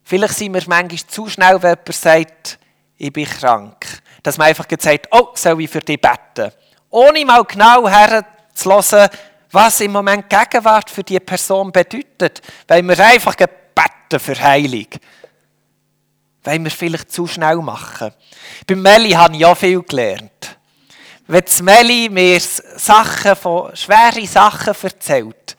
Vielleicht 0.03 0.35
sind 0.35 0.53
wir 0.53 0.63
manchmal 0.67 1.07
zu 1.07 1.29
schnell, 1.29 1.63
wenn 1.63 1.77
jemand 1.77 1.93
sagt, 1.93 2.59
ich 2.97 3.13
bin 3.13 3.25
krank. 3.25 4.01
Dass 4.21 4.37
man 4.37 4.47
einfach 4.47 4.65
sagt, 4.79 5.07
oh, 5.11 5.29
soll 5.33 5.61
ich 5.61 5.69
für 5.69 5.79
dich 5.79 6.01
beten? 6.01 6.51
ohne 6.95 7.25
mal 7.25 7.43
genau 7.43 7.89
herzuhören, 7.89 8.25
was 9.51 9.79
im 9.79 9.91
Moment 9.91 10.29
Gegenwart 10.29 10.89
für 10.89 11.03
die 11.03 11.19
Person 11.19 11.71
bedeutet, 11.71 12.41
weil 12.67 12.83
wir 12.83 12.99
einfach 12.99 13.35
gebeten 13.35 14.19
für 14.19 14.39
Heilung. 14.39 14.87
Weil 16.43 16.63
wir 16.63 16.71
vielleicht 16.71 17.11
zu 17.11 17.25
schnell 17.25 17.57
machen. 17.57 18.11
Bei 18.67 18.75
Meli 18.75 19.11
habe 19.11 19.35
ich 19.35 19.45
auch 19.45 19.57
viel 19.57 19.81
gelernt. 19.81 20.57
Wenn 21.27 21.43
Meli 21.63 22.09
mir 22.09 22.39
Sachen 22.39 23.35
von, 23.35 23.75
schwere 23.75 24.27
Sachen 24.27 24.75
erzählt, 24.79 25.57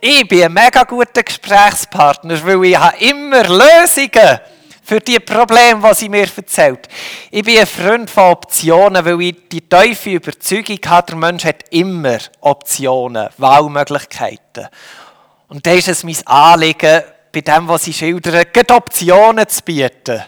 ich 0.00 0.28
bin 0.28 0.44
ein 0.44 0.52
mega 0.52 0.84
guter 0.84 1.22
Gesprächspartner, 1.22 2.44
weil 2.44 2.64
ich 2.66 2.78
habe 2.78 2.96
immer 2.98 3.42
Lösungen 3.42 4.38
für 4.86 5.00
die 5.00 5.18
Probleme, 5.18 5.82
die 5.88 5.94
sie 5.94 6.08
mir 6.08 6.28
erzählt. 6.36 6.86
Ich 7.32 7.42
bin 7.42 7.58
ein 7.58 7.66
Freund 7.66 8.08
von 8.08 8.30
Optionen, 8.30 9.04
weil 9.04 9.20
ich 9.20 9.48
die 9.48 9.60
tiefe 9.60 10.10
Überzeugung 10.10 10.78
habe, 10.86 11.06
der 11.08 11.16
Mensch 11.16 11.44
hat 11.44 11.64
immer 11.70 12.18
Optionen, 12.40 13.28
Wahlmöglichkeiten. 13.36 14.68
Und 15.48 15.66
da 15.66 15.72
ist 15.72 15.88
es 15.88 16.04
mein 16.04 16.16
Anliegen, 16.26 17.02
bei 17.32 17.40
dem, 17.40 17.66
was 17.66 17.82
sie 17.82 17.92
schildern, 17.92 18.46
Optionen 18.70 19.48
zu 19.48 19.62
bieten. 19.64 20.22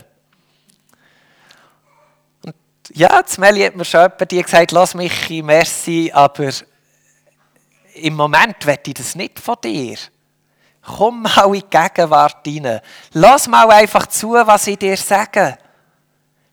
Und 2.45 2.55
ja, 2.95 3.23
Meli 3.39 3.63
hat 3.63 3.77
mir 3.77 3.85
schon 3.85 4.01
jemand 4.01 4.29
gesagt, 4.29 4.73
lass 4.73 4.95
mich, 4.95 5.31
merci, 5.45 6.11
aber 6.13 6.51
im 7.95 8.15
Moment 8.15 8.67
wette 8.67 8.91
ich 8.91 8.95
das 8.95 9.15
nicht 9.15 9.39
von 9.39 9.57
dir. 9.63 9.99
Komm 10.97 11.23
mal 11.23 11.47
in 11.47 11.53
die 11.61 11.67
Gegenwart 11.69 12.47
rein. 12.47 12.81
Lass 13.13 13.47
mal 13.47 13.71
einfach 13.71 14.07
zu, 14.07 14.33
was 14.33 14.67
ich 14.67 14.79
dir 14.79 14.97
sage. 14.97 15.59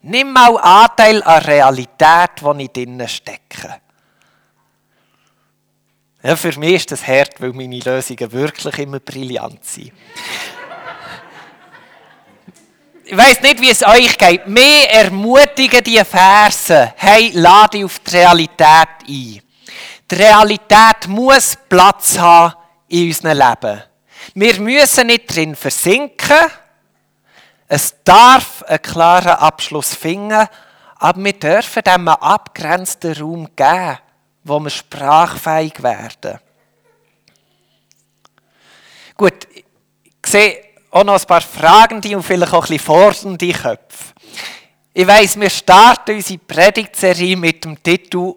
Nimm 0.02 0.34
mal 0.34 0.58
Anteil 0.58 1.24
an 1.24 1.42
der 1.42 1.48
Realität, 1.48 2.32
die 2.42 2.64
ich 2.64 2.72
drinnen 2.72 3.08
stecke. 3.08 3.82
Ja, 6.22 6.36
für 6.36 6.60
mich 6.60 6.74
ist 6.74 6.92
das 6.92 7.08
hart, 7.08 7.40
weil 7.40 7.54
meine 7.54 7.80
Lösungen 7.80 8.32
wirklich 8.32 8.80
immer 8.80 9.00
brillant 9.00 9.64
sind. 9.64 9.94
ich 13.06 13.16
weiß 13.16 13.42
nicht, 13.42 13.62
wie 13.62 13.70
es 13.70 13.86
euch 13.86 14.18
geht. 14.18 14.48
Mehr 14.48 14.92
ermutigen 14.92 15.84
die 15.84 16.04
Verse. 16.04 16.94
Hey, 16.98 17.32
lade 17.34 17.86
auf 17.86 18.00
die 18.00 18.18
Realität 18.18 18.88
ein. 19.08 19.42
Die 20.12 20.16
Realität 20.16 21.08
muss 21.08 21.58
Platz 21.70 22.18
haben 22.18 22.54
in 22.90 23.08
unserem 23.08 23.38
Leben. 23.38 23.84
Wir 24.34 24.60
müssen 24.60 25.08
nicht 25.08 25.34
drin 25.34 25.56
versinken. 25.56 26.52
Es 27.68 27.96
darf 28.04 28.64
einen 28.64 28.82
klaren 28.82 29.38
Abschluss 29.38 29.94
finden, 29.94 30.48
aber 30.98 31.24
wir 31.24 31.34
dürfen 31.34 31.84
dem 31.84 32.08
abgrenzten 32.08 33.14
Raum 33.14 33.50
geben, 33.56 33.98
wo 34.44 34.60
wir 34.60 34.70
sprachfähig 34.70 35.82
werden. 35.82 36.40
Gut, 39.18 39.48
ich 39.54 39.66
sehe 40.26 40.62
auch 40.92 41.04
noch 41.04 41.20
ein 41.20 41.28
paar 41.28 41.42
fragende 41.42 42.16
und 42.16 42.24
vielleicht 42.24 42.54
auch 42.54 42.64
ein 42.66 42.70
bisschen 42.70 42.86
fordernde 42.86 43.52
Köpfe. 43.52 44.14
Ich 44.94 45.08
weiss, 45.08 45.40
wir 45.40 45.50
starten 45.50 46.16
unsere 46.16 46.40
Predigtserie 46.40 47.36
mit 47.36 47.66
dem 47.66 47.82
Titel 47.82 48.36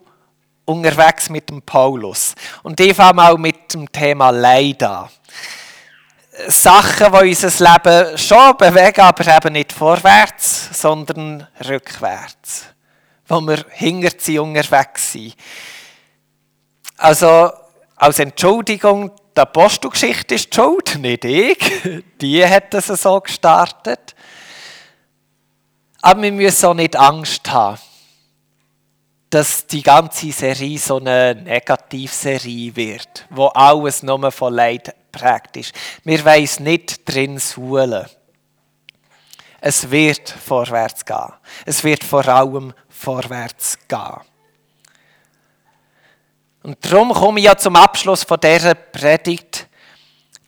Unterwegs 0.65 1.31
mit 1.31 1.49
dem 1.49 1.63
Paulus. 1.63 2.35
Und 2.63 2.79
ich 2.81 2.95
fange 2.95 3.15
mal 3.15 3.39
mit 3.39 3.73
dem 3.73 3.91
Thema 3.91 4.31
Leid 4.31 4.83
an. 4.83 5.09
Sachen, 6.47 7.13
die 7.13 7.29
unser 7.31 7.73
Leben 7.73 8.19
schon 8.19 8.57
bewegen, 8.57 9.01
aber 9.01 9.37
eben 9.37 9.53
nicht 9.53 9.73
vorwärts, 9.73 10.69
sondern 10.73 11.47
rückwärts. 11.67 12.67
Wo 13.27 13.41
wir 13.41 13.65
hinter 13.71 14.11
sie 14.17 14.39
unterwegs 14.39 15.13
sind. 15.13 15.35
Also, 16.97 17.51
als 17.97 18.19
Entschuldigung, 18.21 19.11
die 19.37 19.41
Apostelgeschichte 19.41 20.37
ist 20.37 20.53
die 20.53 20.57
schuld, 20.57 20.99
nicht 20.99 21.25
ich. 21.25 21.59
Die 22.21 22.45
hat 22.45 22.75
es 22.75 22.87
so 22.87 23.21
gestartet. 23.21 24.15
Aber 26.01 26.23
wir 26.23 26.33
müssen 26.33 26.67
auch 26.67 26.75
nicht 26.75 26.97
Angst 26.97 27.51
haben, 27.51 27.79
dass 29.31 29.67
die 29.67 29.83
ganze 29.83 30.33
Serie 30.33 30.79
so 30.79 30.97
eine 30.99 31.35
Negativserie 31.35 32.75
wird, 32.75 33.27
wo 33.31 33.47
alles 33.49 34.03
nur 34.03 34.33
von 34.33 34.55
Leid 34.55 34.95
praktisch. 35.19 35.71
Wir 36.05 36.25
wollen 36.25 36.49
nicht 36.61 37.09
drin 37.09 37.39
suhlen. 37.39 38.07
Es 39.61 39.91
wird 39.91 40.31
vorwärts 40.31 41.05
gehen. 41.05 41.33
Es 41.67 41.83
wird 41.83 42.05
vor 42.05 42.27
allem 42.29 42.73
vorwärts 42.89 43.79
gehen. 43.89 44.21
Und 46.63 46.77
darum 46.85 47.13
komme 47.13 47.41
ich 47.41 47.47
ja 47.47 47.57
zum 47.57 47.77
Abschluss 47.77 48.25
von 48.25 48.39
dieser 48.41 48.75
Predigt 48.75 49.69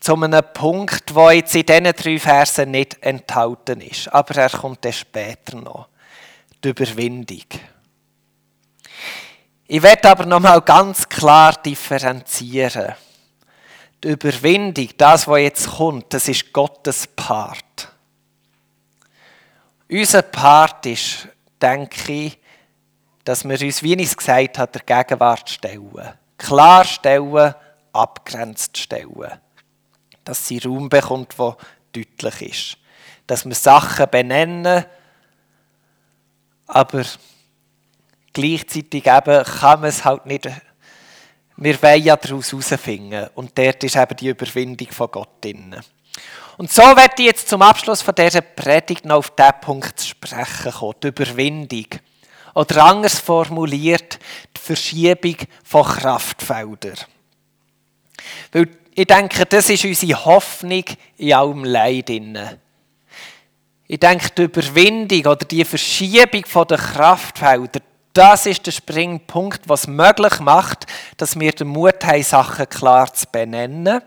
zu 0.00 0.14
einem 0.14 0.42
Punkt, 0.52 1.14
der 1.14 1.32
jetzt 1.32 1.54
in 1.54 1.66
diesen 1.66 1.84
drei 1.84 2.18
Versen 2.18 2.70
nicht 2.70 3.02
enthalten 3.02 3.80
ist. 3.80 4.12
Aber 4.12 4.36
er 4.36 4.50
kommt 4.50 4.84
dann 4.84 4.92
später 4.92 5.56
noch. 5.56 5.88
Die 6.62 6.68
Überwindung. 6.68 7.44
Ich 9.66 9.82
werde 9.82 10.10
aber 10.10 10.26
noch 10.26 10.40
mal 10.40 10.60
ganz 10.60 11.08
klar 11.08 11.54
differenzieren. 11.62 12.94
Die 14.02 14.08
Überwindung, 14.08 14.88
das, 14.96 15.28
was 15.28 15.40
jetzt 15.40 15.68
kommt, 15.68 16.12
das 16.12 16.28
ist 16.28 16.52
Gottes 16.52 17.06
Part. 17.06 17.92
Unser 19.90 20.22
Part 20.22 20.86
ist, 20.86 21.28
denke 21.60 22.12
ich, 22.12 22.38
dass 23.24 23.44
wir 23.44 23.60
uns, 23.60 23.82
wie 23.82 23.94
ich 23.94 24.08
es 24.08 24.16
gesagt 24.16 24.58
habe, 24.58 24.72
der 24.72 25.04
Gegenwart 25.04 25.50
stellen. 25.50 26.14
Klar 26.38 26.84
stellen, 26.84 27.54
abgrenzt 27.92 28.78
stellen. 28.78 29.40
Dass 30.24 30.46
sie 30.46 30.58
Raum 30.58 30.88
bekommt, 30.88 31.38
der 31.38 31.56
deutlich 31.92 32.42
ist. 32.42 32.78
Dass 33.26 33.44
wir 33.44 33.54
Sachen 33.54 34.08
benennen, 34.10 34.84
aber 36.70 37.02
gleichzeitig 38.32 39.06
eben 39.06 39.44
kann 39.44 39.80
man 39.80 39.88
es 39.88 40.04
halt 40.04 40.24
nicht 40.26 40.48
wir 41.60 41.82
wollen 41.82 42.02
ja 42.02 42.16
daraus 42.16 42.50
herausfinden. 42.50 43.28
Und 43.34 43.56
dort 43.56 43.84
ist 43.84 43.96
eben 43.96 44.16
die 44.16 44.28
Überwindung 44.28 44.88
von 44.90 45.10
Gott 45.10 45.28
drin. 45.42 45.76
Und 46.56 46.72
so 46.72 46.82
werde 46.82 47.14
ich 47.18 47.26
jetzt 47.26 47.48
zum 47.48 47.62
Abschluss 47.62 48.02
von 48.02 48.14
dieser 48.14 48.40
Predigt 48.40 49.04
noch 49.04 49.18
auf 49.18 49.30
diesen 49.30 49.60
Punkt 49.60 50.00
zu 50.00 50.08
sprechen 50.08 50.72
kommen, 50.72 50.94
die 51.02 51.08
Überwindung. 51.08 51.86
Oder 52.54 52.84
anders 52.84 53.18
formuliert, 53.18 54.18
die 54.56 54.60
Verschiebung 54.60 55.36
von 55.62 55.84
Kraftfeldern. 55.84 56.96
Weil 58.52 58.68
ich 58.94 59.06
denke, 59.06 59.46
das 59.46 59.70
ist 59.70 59.84
unsere 59.84 60.24
Hoffnung 60.24 60.84
in 61.16 61.32
allem 61.32 61.64
Leid. 61.64 62.10
Ich 63.86 64.00
denke, 64.00 64.30
die 64.36 64.42
Überwindung 64.42 65.20
oder 65.20 65.44
die 65.44 65.64
Verschiebung 65.64 66.44
der 66.68 66.78
Kraftfelder, 66.78 67.80
das 68.12 68.46
ist 68.46 68.66
der 68.66 68.72
Springpunkt, 68.72 69.68
was 69.68 69.86
möglich 69.86 70.40
macht, 70.40 70.86
dass 71.16 71.38
wir 71.38 71.52
den 71.52 71.68
Mut 71.68 72.04
haben, 72.04 72.22
Sachen 72.22 72.68
klar 72.68 73.12
zu 73.12 73.26
benennen. 73.30 74.02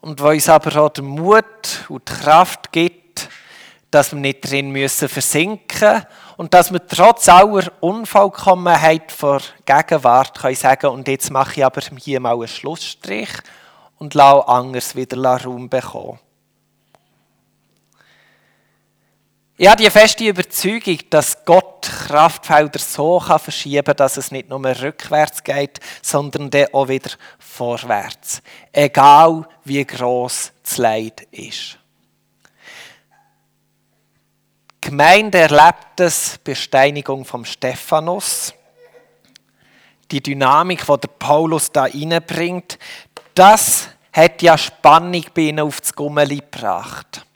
Und 0.00 0.20
wo 0.22 0.28
uns 0.28 0.48
aber 0.48 0.80
auch 0.80 0.90
den 0.90 1.06
Mut 1.06 1.84
und 1.88 2.08
die 2.08 2.12
Kraft 2.12 2.70
gibt, 2.70 3.28
dass 3.90 4.12
wir 4.12 4.20
nicht 4.20 4.48
drin 4.48 4.70
müssen 4.70 5.08
versinken 5.08 6.04
und 6.36 6.54
dass 6.54 6.72
wir 6.72 6.86
trotz 6.86 7.28
aller 7.28 7.72
Unvollkommenheit 7.80 9.10
vor 9.10 9.40
Gegenwart 9.64 10.38
können 10.38 10.54
sagen 10.54 10.88
und 10.88 11.08
jetzt 11.08 11.30
mache 11.30 11.54
ich 11.56 11.64
aber 11.64 11.80
hier 11.96 12.20
mal 12.20 12.34
einen 12.34 12.48
Schlussstrich 12.48 13.30
und 13.98 14.14
lasse 14.14 14.46
anders 14.46 14.94
wieder 14.94 15.16
Raum 15.24 15.68
bekommen. 15.68 16.20
Ich 19.60 19.66
habe 19.66 19.82
die 19.82 19.90
feste 19.90 20.24
Überzeugung, 20.24 21.00
dass 21.10 21.44
Gott 21.44 21.82
Kraftfelder 21.82 22.78
so 22.78 23.18
verschieben 23.18 23.82
kann, 23.82 23.96
dass 23.96 24.16
es 24.16 24.30
nicht 24.30 24.48
nur 24.48 24.64
rückwärts 24.64 25.42
geht, 25.42 25.80
sondern 26.00 26.48
dann 26.48 26.68
auch 26.72 26.86
wieder 26.86 27.10
vorwärts. 27.40 28.40
Egal 28.70 29.48
wie 29.64 29.84
groß 29.84 30.52
das 30.62 30.78
Leid 30.78 31.22
ist. 31.32 31.76
Die 34.76 34.90
Gemeinde 34.90 35.38
erlebt 35.38 35.88
das 35.96 36.38
bei 36.44 36.54
Steinigung 36.54 37.24
vom 37.24 37.44
Stephanus. 37.44 38.54
Die 40.08 40.22
Dynamik, 40.22 40.86
die 40.86 41.00
der 41.00 41.08
Paulus 41.18 41.72
da 41.72 41.82
reinbringt, 41.82 42.78
das 43.34 43.88
hat 44.12 44.40
ja 44.40 44.56
Spannung 44.56 45.24
bei 45.34 45.42
ihnen 45.42 45.60
auf 45.60 45.80
das 45.80 45.92
Gummeli 45.92 46.36
gebracht. 46.36 47.26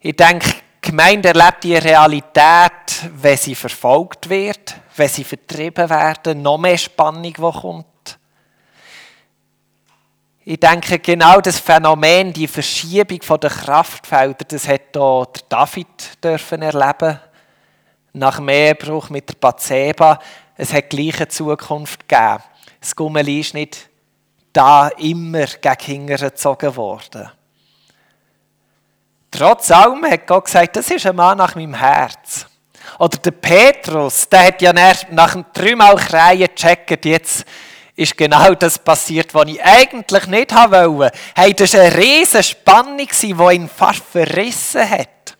Ich 0.00 0.16
denke, 0.16 0.48
die 0.50 0.90
Gemeinde 0.90 1.28
erlebt 1.28 1.64
die 1.64 1.76
Realität, 1.76 3.10
wenn 3.14 3.36
sie 3.36 3.54
verfolgt 3.54 4.28
wird, 4.28 4.76
wenn 4.96 5.08
sie 5.08 5.24
vertrieben 5.24 5.90
werden, 5.90 6.42
noch 6.42 6.58
mehr 6.58 6.78
Spannung, 6.78 7.22
die 7.22 7.32
kommt. 7.32 7.86
Ich 10.44 10.60
denke, 10.60 11.00
genau 11.00 11.40
das 11.40 11.58
Phänomen, 11.58 12.32
die 12.32 12.46
Verschiebung 12.46 13.40
der 13.40 13.50
Kraftfelder, 13.50 14.44
das 14.46 14.68
hat 14.68 14.82
hier 14.94 15.26
David 15.48 16.22
dürfen 16.22 16.62
erleben. 16.62 17.18
nach 18.12 18.36
dem 18.36 18.48
Ehebruch 18.48 19.10
mit 19.10 19.28
der 19.28 19.34
Bathseba, 19.34 20.18
es 20.56 20.72
hat 20.72 20.90
gleiche 20.90 21.28
Zukunft 21.28 22.08
gegeben. 22.08 22.42
Das 22.80 22.94
Gummeli 22.94 23.40
ist 23.40 23.54
nicht 23.54 23.88
da 24.52 24.88
immer 24.88 25.46
gegen 25.46 25.80
hinten 25.80 26.16
gezogen 26.16 26.76
worden. 26.76 27.30
Trotz 29.36 29.70
allem 29.70 30.02
hat 30.10 30.26
Gott 30.26 30.46
gesagt, 30.46 30.76
das 30.76 30.90
ist 30.90 31.04
ein 31.04 31.14
Mann 31.14 31.36
nach 31.36 31.54
meinem 31.54 31.74
Herz. 31.74 32.46
Oder 32.98 33.18
der 33.18 33.32
Petrus, 33.32 34.26
der 34.30 34.46
hat 34.46 34.62
ja 34.62 34.72
nach 34.72 35.36
dreimal 35.52 35.96
Kreien 35.96 36.48
gecheckt, 36.48 37.04
jetzt 37.04 37.44
ist 37.94 38.16
genau 38.16 38.54
das 38.54 38.78
passiert, 38.78 39.34
was 39.34 39.48
ich 39.48 39.62
eigentlich 39.62 40.26
nicht 40.28 40.54
haben 40.54 40.96
wollte. 40.96 41.18
Hey, 41.34 41.52
das 41.52 41.74
war 41.74 41.80
eine 41.82 41.96
riesige 41.96 42.42
Spannung, 42.42 42.96
die 42.96 43.26
ihn 43.26 43.68
fast 43.68 44.04
verrissen 44.04 44.88
hat. 44.88 45.36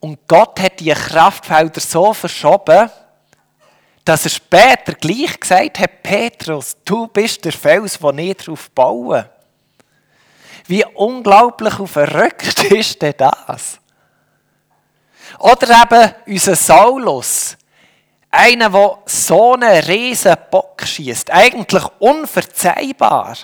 Und 0.00 0.28
Gott 0.28 0.60
hat 0.60 0.80
die 0.80 0.92
Kraftfelder 0.92 1.80
so 1.80 2.12
verschoben, 2.12 2.90
dass 4.04 4.24
er 4.24 4.30
später 4.30 4.92
gleich 4.92 5.40
gesagt 5.40 5.78
hat, 5.78 6.02
Petrus, 6.02 6.76
du 6.84 7.06
bist 7.06 7.44
der 7.46 7.52
Fels, 7.52 7.98
der 7.98 8.12
nicht 8.12 8.46
darauf 8.46 8.70
bauen. 8.72 9.24
Wie 10.68 10.84
unglaublich 10.84 11.78
und 11.78 11.88
verrückt 11.88 12.64
ist 12.70 13.00
denn 13.02 13.14
das? 13.16 13.78
Oder 15.38 15.82
eben 15.82 16.14
unser 16.26 16.56
Saulus, 16.56 17.56
einer, 18.30 18.70
der 18.70 18.98
so 19.06 19.54
einen 19.54 19.84
riesen 19.84 20.34
Bock 20.50 20.82
schießt, 20.82 21.30
eigentlich 21.30 21.84
unverzeihbar. 21.98 23.36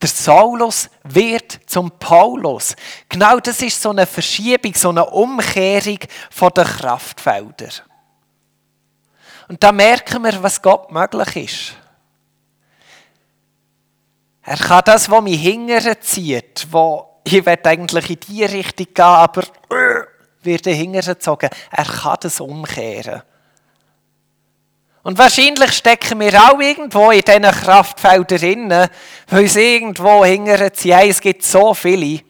Der 0.00 0.08
Saulus 0.08 0.88
wird 1.04 1.60
zum 1.66 1.90
Paulus. 1.90 2.74
Genau 3.08 3.38
das 3.38 3.60
ist 3.60 3.80
so 3.80 3.90
eine 3.90 4.06
Verschiebung, 4.06 4.74
so 4.74 4.88
eine 4.88 5.04
Umkehrung 5.04 5.98
von 6.30 6.50
den 6.50 6.64
Kraftfeldern. 6.64 7.72
Und 9.48 9.62
da 9.62 9.72
merken 9.72 10.22
wir, 10.22 10.42
was 10.42 10.62
Gott 10.62 10.90
möglich 10.90 11.36
ist. 11.36 11.76
Er 14.42 14.56
kann 14.56 14.82
das, 14.84 15.10
was 15.10 15.22
mich 15.22 15.40
hingere 15.40 16.00
zieht, 16.00 16.66
wo 16.70 17.20
ich 17.24 17.46
eigentlich 17.46 18.10
in 18.10 18.20
die 18.20 18.44
Richtung 18.44 18.86
gehen, 18.94 19.04
aber 19.04 19.42
äh, 19.70 20.04
wird 20.42 20.64
hingere 20.66 21.14
gezogen. 21.14 21.50
Er 21.70 21.84
kann 21.84 22.16
das 22.20 22.40
umkehren. 22.40 23.22
Und 25.02 25.16
wahrscheinlich 25.16 25.72
stecken 25.72 26.20
wir 26.20 26.34
auch 26.42 26.60
irgendwo 26.60 27.10
in 27.10 27.22
diesen 27.22 27.42
Kraftfeldern 27.42 28.38
drin, 28.38 28.88
weil 29.28 29.48
sie 29.48 29.76
irgendwo 29.76 30.24
hingern 30.24 30.72
ziehen. 30.74 31.08
Es 31.08 31.20
gibt 31.20 31.42
so 31.42 31.72
viele. 31.72 32.20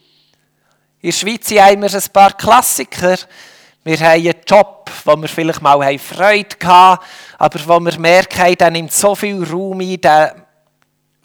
In 1.03 1.11
der 1.11 1.12
Schweiz 1.12 1.51
haben 1.51 1.83
wir 1.83 1.92
ein 1.92 2.12
paar 2.12 2.33
Klassiker. 2.37 3.16
Wir 3.83 3.99
haben 3.99 4.20
einen 4.20 4.35
Job, 4.46 4.90
wo 5.05 5.16
wir 5.16 5.29
vielleicht 5.29 5.62
mal 5.62 5.99
Freude 5.99 6.57
hatten, 6.64 7.05
aber 7.38 7.61
wo 7.66 7.81
wir 7.81 7.99
merken, 7.99 8.55
der 8.55 8.70
nimmt 8.70 8.92
so 8.92 9.14
viel 9.14 9.42
Raum 9.42 9.81
ein, 9.81 10.01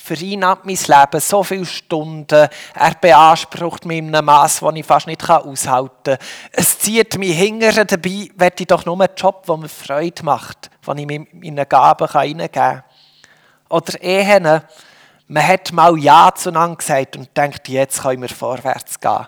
vereinnahmt 0.05 0.65
mein 0.65 0.75
Leben, 0.75 1.19
so 1.19 1.41
viele 1.41 1.65
Stunden. 1.65 2.47
Er 2.75 2.95
beansprucht 3.01 3.85
mich 3.85 3.97
in 3.97 4.13
einem 4.13 4.25
Maß, 4.25 4.59
das 4.59 4.75
ich 4.75 4.85
fast 4.85 5.07
nicht 5.07 5.27
aushalten 5.27 5.91
kann. 6.03 6.17
Es 6.51 6.77
zieht 6.77 7.17
mich 7.17 7.35
hingern, 7.35 7.87
dabei 7.87 8.29
will 8.35 8.51
ich 8.59 8.67
doch 8.67 8.85
nur 8.85 9.01
einen 9.01 9.15
Job, 9.17 9.45
der 9.47 9.57
mir 9.57 9.67
Freude 9.67 10.23
macht, 10.23 10.69
den 10.85 10.97
ich 10.99 11.07
mir 11.07 11.25
meine 11.33 11.65
Gaben 11.65 12.07
hineingeben 12.07 12.51
kann. 12.51 12.83
Oder 13.69 14.01
Ehen, 14.01 14.61
man 15.27 15.47
hat 15.47 15.71
mal 15.73 15.97
Ja 15.97 16.31
zueinander 16.35 16.75
gesagt 16.75 17.17
und 17.17 17.35
denkt, 17.35 17.67
jetzt 17.67 18.03
können 18.03 18.21
wir 18.21 18.29
vorwärts 18.29 18.99
gehen. 18.99 19.25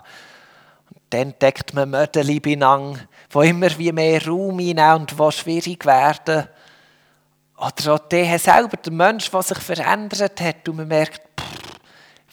Und 0.90 1.02
dann 1.10 1.20
entdeckt 1.22 1.74
man 1.74 1.90
Mödeli 1.90 2.38
beieinander, 2.38 3.00
die 3.34 3.48
immer 3.48 3.78
wie 3.78 3.90
mehr 3.90 4.24
Raum 4.24 4.60
einnehmen 4.60 5.00
und 5.00 5.18
die 5.18 5.32
schwierig 5.32 5.84
werden. 5.84 6.46
Oder 7.58 7.94
auch 7.94 7.98
der 7.98 8.38
selber, 8.38 8.76
der 8.76 8.92
Mensch, 8.92 9.30
der 9.30 9.42
sich 9.42 9.58
verändert 9.58 10.40
hat 10.40 10.68
und 10.68 10.76
man 10.76 10.88
merkt, 10.88 11.20
pff, 11.40 11.78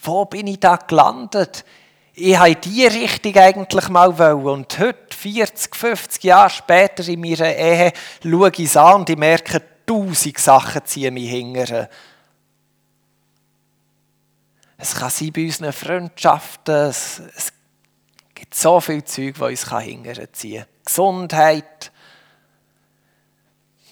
wo 0.03 0.25
bin 0.25 0.47
ich 0.47 0.59
da 0.59 0.75
gelandet? 0.75 1.65
Ich 2.13 2.37
habe 2.37 2.51
in 2.51 2.61
diese 2.61 2.93
Richtung 2.93 3.35
eigentlich 3.35 3.89
mal 3.89 4.17
wollen. 4.17 4.45
Und 4.45 4.79
heute, 4.79 5.15
40, 5.15 5.75
50 5.75 6.23
Jahre 6.23 6.49
später 6.49 7.05
in 7.07 7.19
meiner 7.19 7.53
Ehe, 7.53 7.91
schaue 8.21 8.51
ich 8.51 8.59
es 8.59 8.77
an 8.77 9.01
und 9.01 9.09
ich 9.09 9.17
merke, 9.17 9.61
tausend 9.85 10.37
Sachen 10.37 10.85
ziehen 10.85 11.13
mich 11.13 11.29
hingern. 11.29 11.87
Es 14.77 14.93
kann 14.95 15.09
sein 15.09 15.31
bei 15.31 15.45
unseren 15.45 15.73
Freundschaften, 15.73 16.75
es, 16.75 17.21
es 17.35 17.53
gibt 18.33 18.53
so 18.53 18.79
viel 18.79 19.03
Zeug, 19.03 19.35
das 19.39 19.49
uns 19.49 19.83
hingern 19.83 20.27
ziehen 20.33 20.59
kann. 20.59 20.69
Gesundheit, 20.85 21.91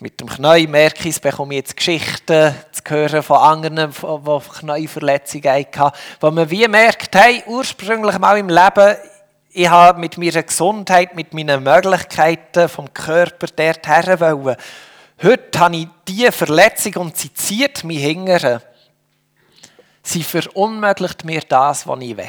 mit 0.03 0.19
dem 0.19 0.27
Knie 0.27 0.67
merke 0.67 1.07
ich, 1.07 1.21
bekomme 1.21 1.53
ich 1.53 1.59
jetzt 1.59 1.77
Geschichten 1.77 2.53
zu 2.73 2.83
hören 2.89 3.23
von 3.23 3.37
anderen, 3.37 3.93
die 3.93 4.59
Knieverletzungen 4.59 5.49
hatten, 5.49 5.97
wo 6.19 6.29
man 6.29 6.49
wie 6.49 6.67
merkt, 6.67 7.15
hey, 7.15 7.41
ursprünglich 7.47 8.19
mal 8.19 8.37
im 8.37 8.49
Leben, 8.49 8.97
ich 9.51 9.69
habe 9.69 10.01
mit 10.01 10.17
meiner 10.17 10.43
Gesundheit, 10.43 11.15
mit 11.15 11.33
meinen 11.33 11.63
Möglichkeiten 11.63 12.67
vom 12.67 12.93
Körper 12.93 13.47
dorthin 13.47 14.19
wollen. 14.19 14.57
Heute 15.21 15.59
habe 15.59 15.77
ich 15.77 15.87
diese 16.05 16.33
Verletzung 16.33 16.95
und 16.95 17.15
sie 17.15 17.33
zieht 17.33 17.85
mich 17.85 18.03
hingern. 18.03 18.61
Sie 20.01 20.23
verunmöglicht 20.23 21.23
mir 21.23 21.43
das, 21.47 21.87
was 21.87 22.01
ich 22.01 22.17
will. 22.17 22.27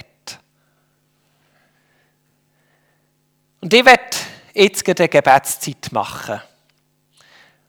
Und 3.62 3.74
ich 3.74 3.84
werde 3.84 4.16
jetzt 4.54 4.88
eine 4.88 5.08
Gebetszeit 5.08 5.90
machen 5.90 6.40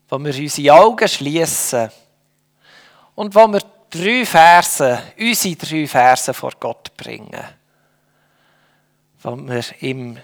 wo 0.10 0.20
wir 0.20 0.36
unsere 0.36 0.74
Augen 0.74 1.08
schließen 1.08 1.89
und 3.15 3.34
wo 3.34 3.48
wir 3.48 3.62
drei 3.89 4.26
Verse, 4.26 5.02
unsere 5.18 5.56
drei 5.56 5.88
Verse 5.88 6.34
vor 6.34 6.52
Gott 6.60 6.96
bringen. 6.98 7.44
Wo 9.22 9.36
wir 9.36 9.63
ihm 9.82 10.18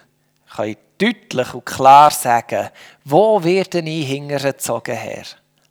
deutlich 0.97 1.53
und 1.53 1.65
klar 1.65 2.11
sagen 2.11 2.69
wo 3.03 3.43
werde 3.43 3.79
ich 3.79 4.07
hingezogen, 4.07 4.95
Herr? 4.95 5.23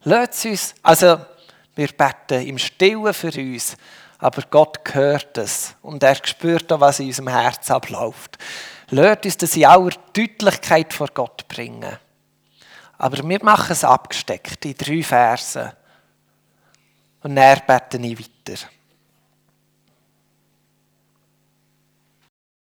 Lasst 0.03 0.47
uns, 0.47 0.75
also 0.83 1.19
wir 1.77 1.89
beten 1.89 2.47
im 2.47 2.59
Stillen 2.59 3.15
für 3.15 3.33
uns, 3.39 3.77
aber 4.19 4.43
Gott 4.51 4.79
hört 4.93 5.39
es 5.39 5.75
und 5.83 6.03
er 6.03 6.17
spürt 6.25 6.73
auch, 6.73 6.81
was 6.81 7.01
in 7.01 7.07
unserem 7.07 7.29
Herz 7.29 7.71
abläuft. 7.71 8.39
Lasst 8.91 9.25
uns 9.25 9.37
das 9.37 9.57
in 9.57 9.67
aller 9.67 9.93
Deutlichkeit 10.13 10.93
vor 10.93 11.09
Gott 11.15 11.47
bringen. 11.47 11.99
Aber 13.01 13.27
wir 13.27 13.43
machen 13.43 13.73
es 13.73 13.83
abgesteckt 13.83 14.63
in 14.67 14.75
drei 14.75 15.03
Versen. 15.03 15.73
Und 17.23 17.35
dann 17.35 17.59
bete 17.67 17.97
ich 17.97 18.19
weiter. 18.19 18.67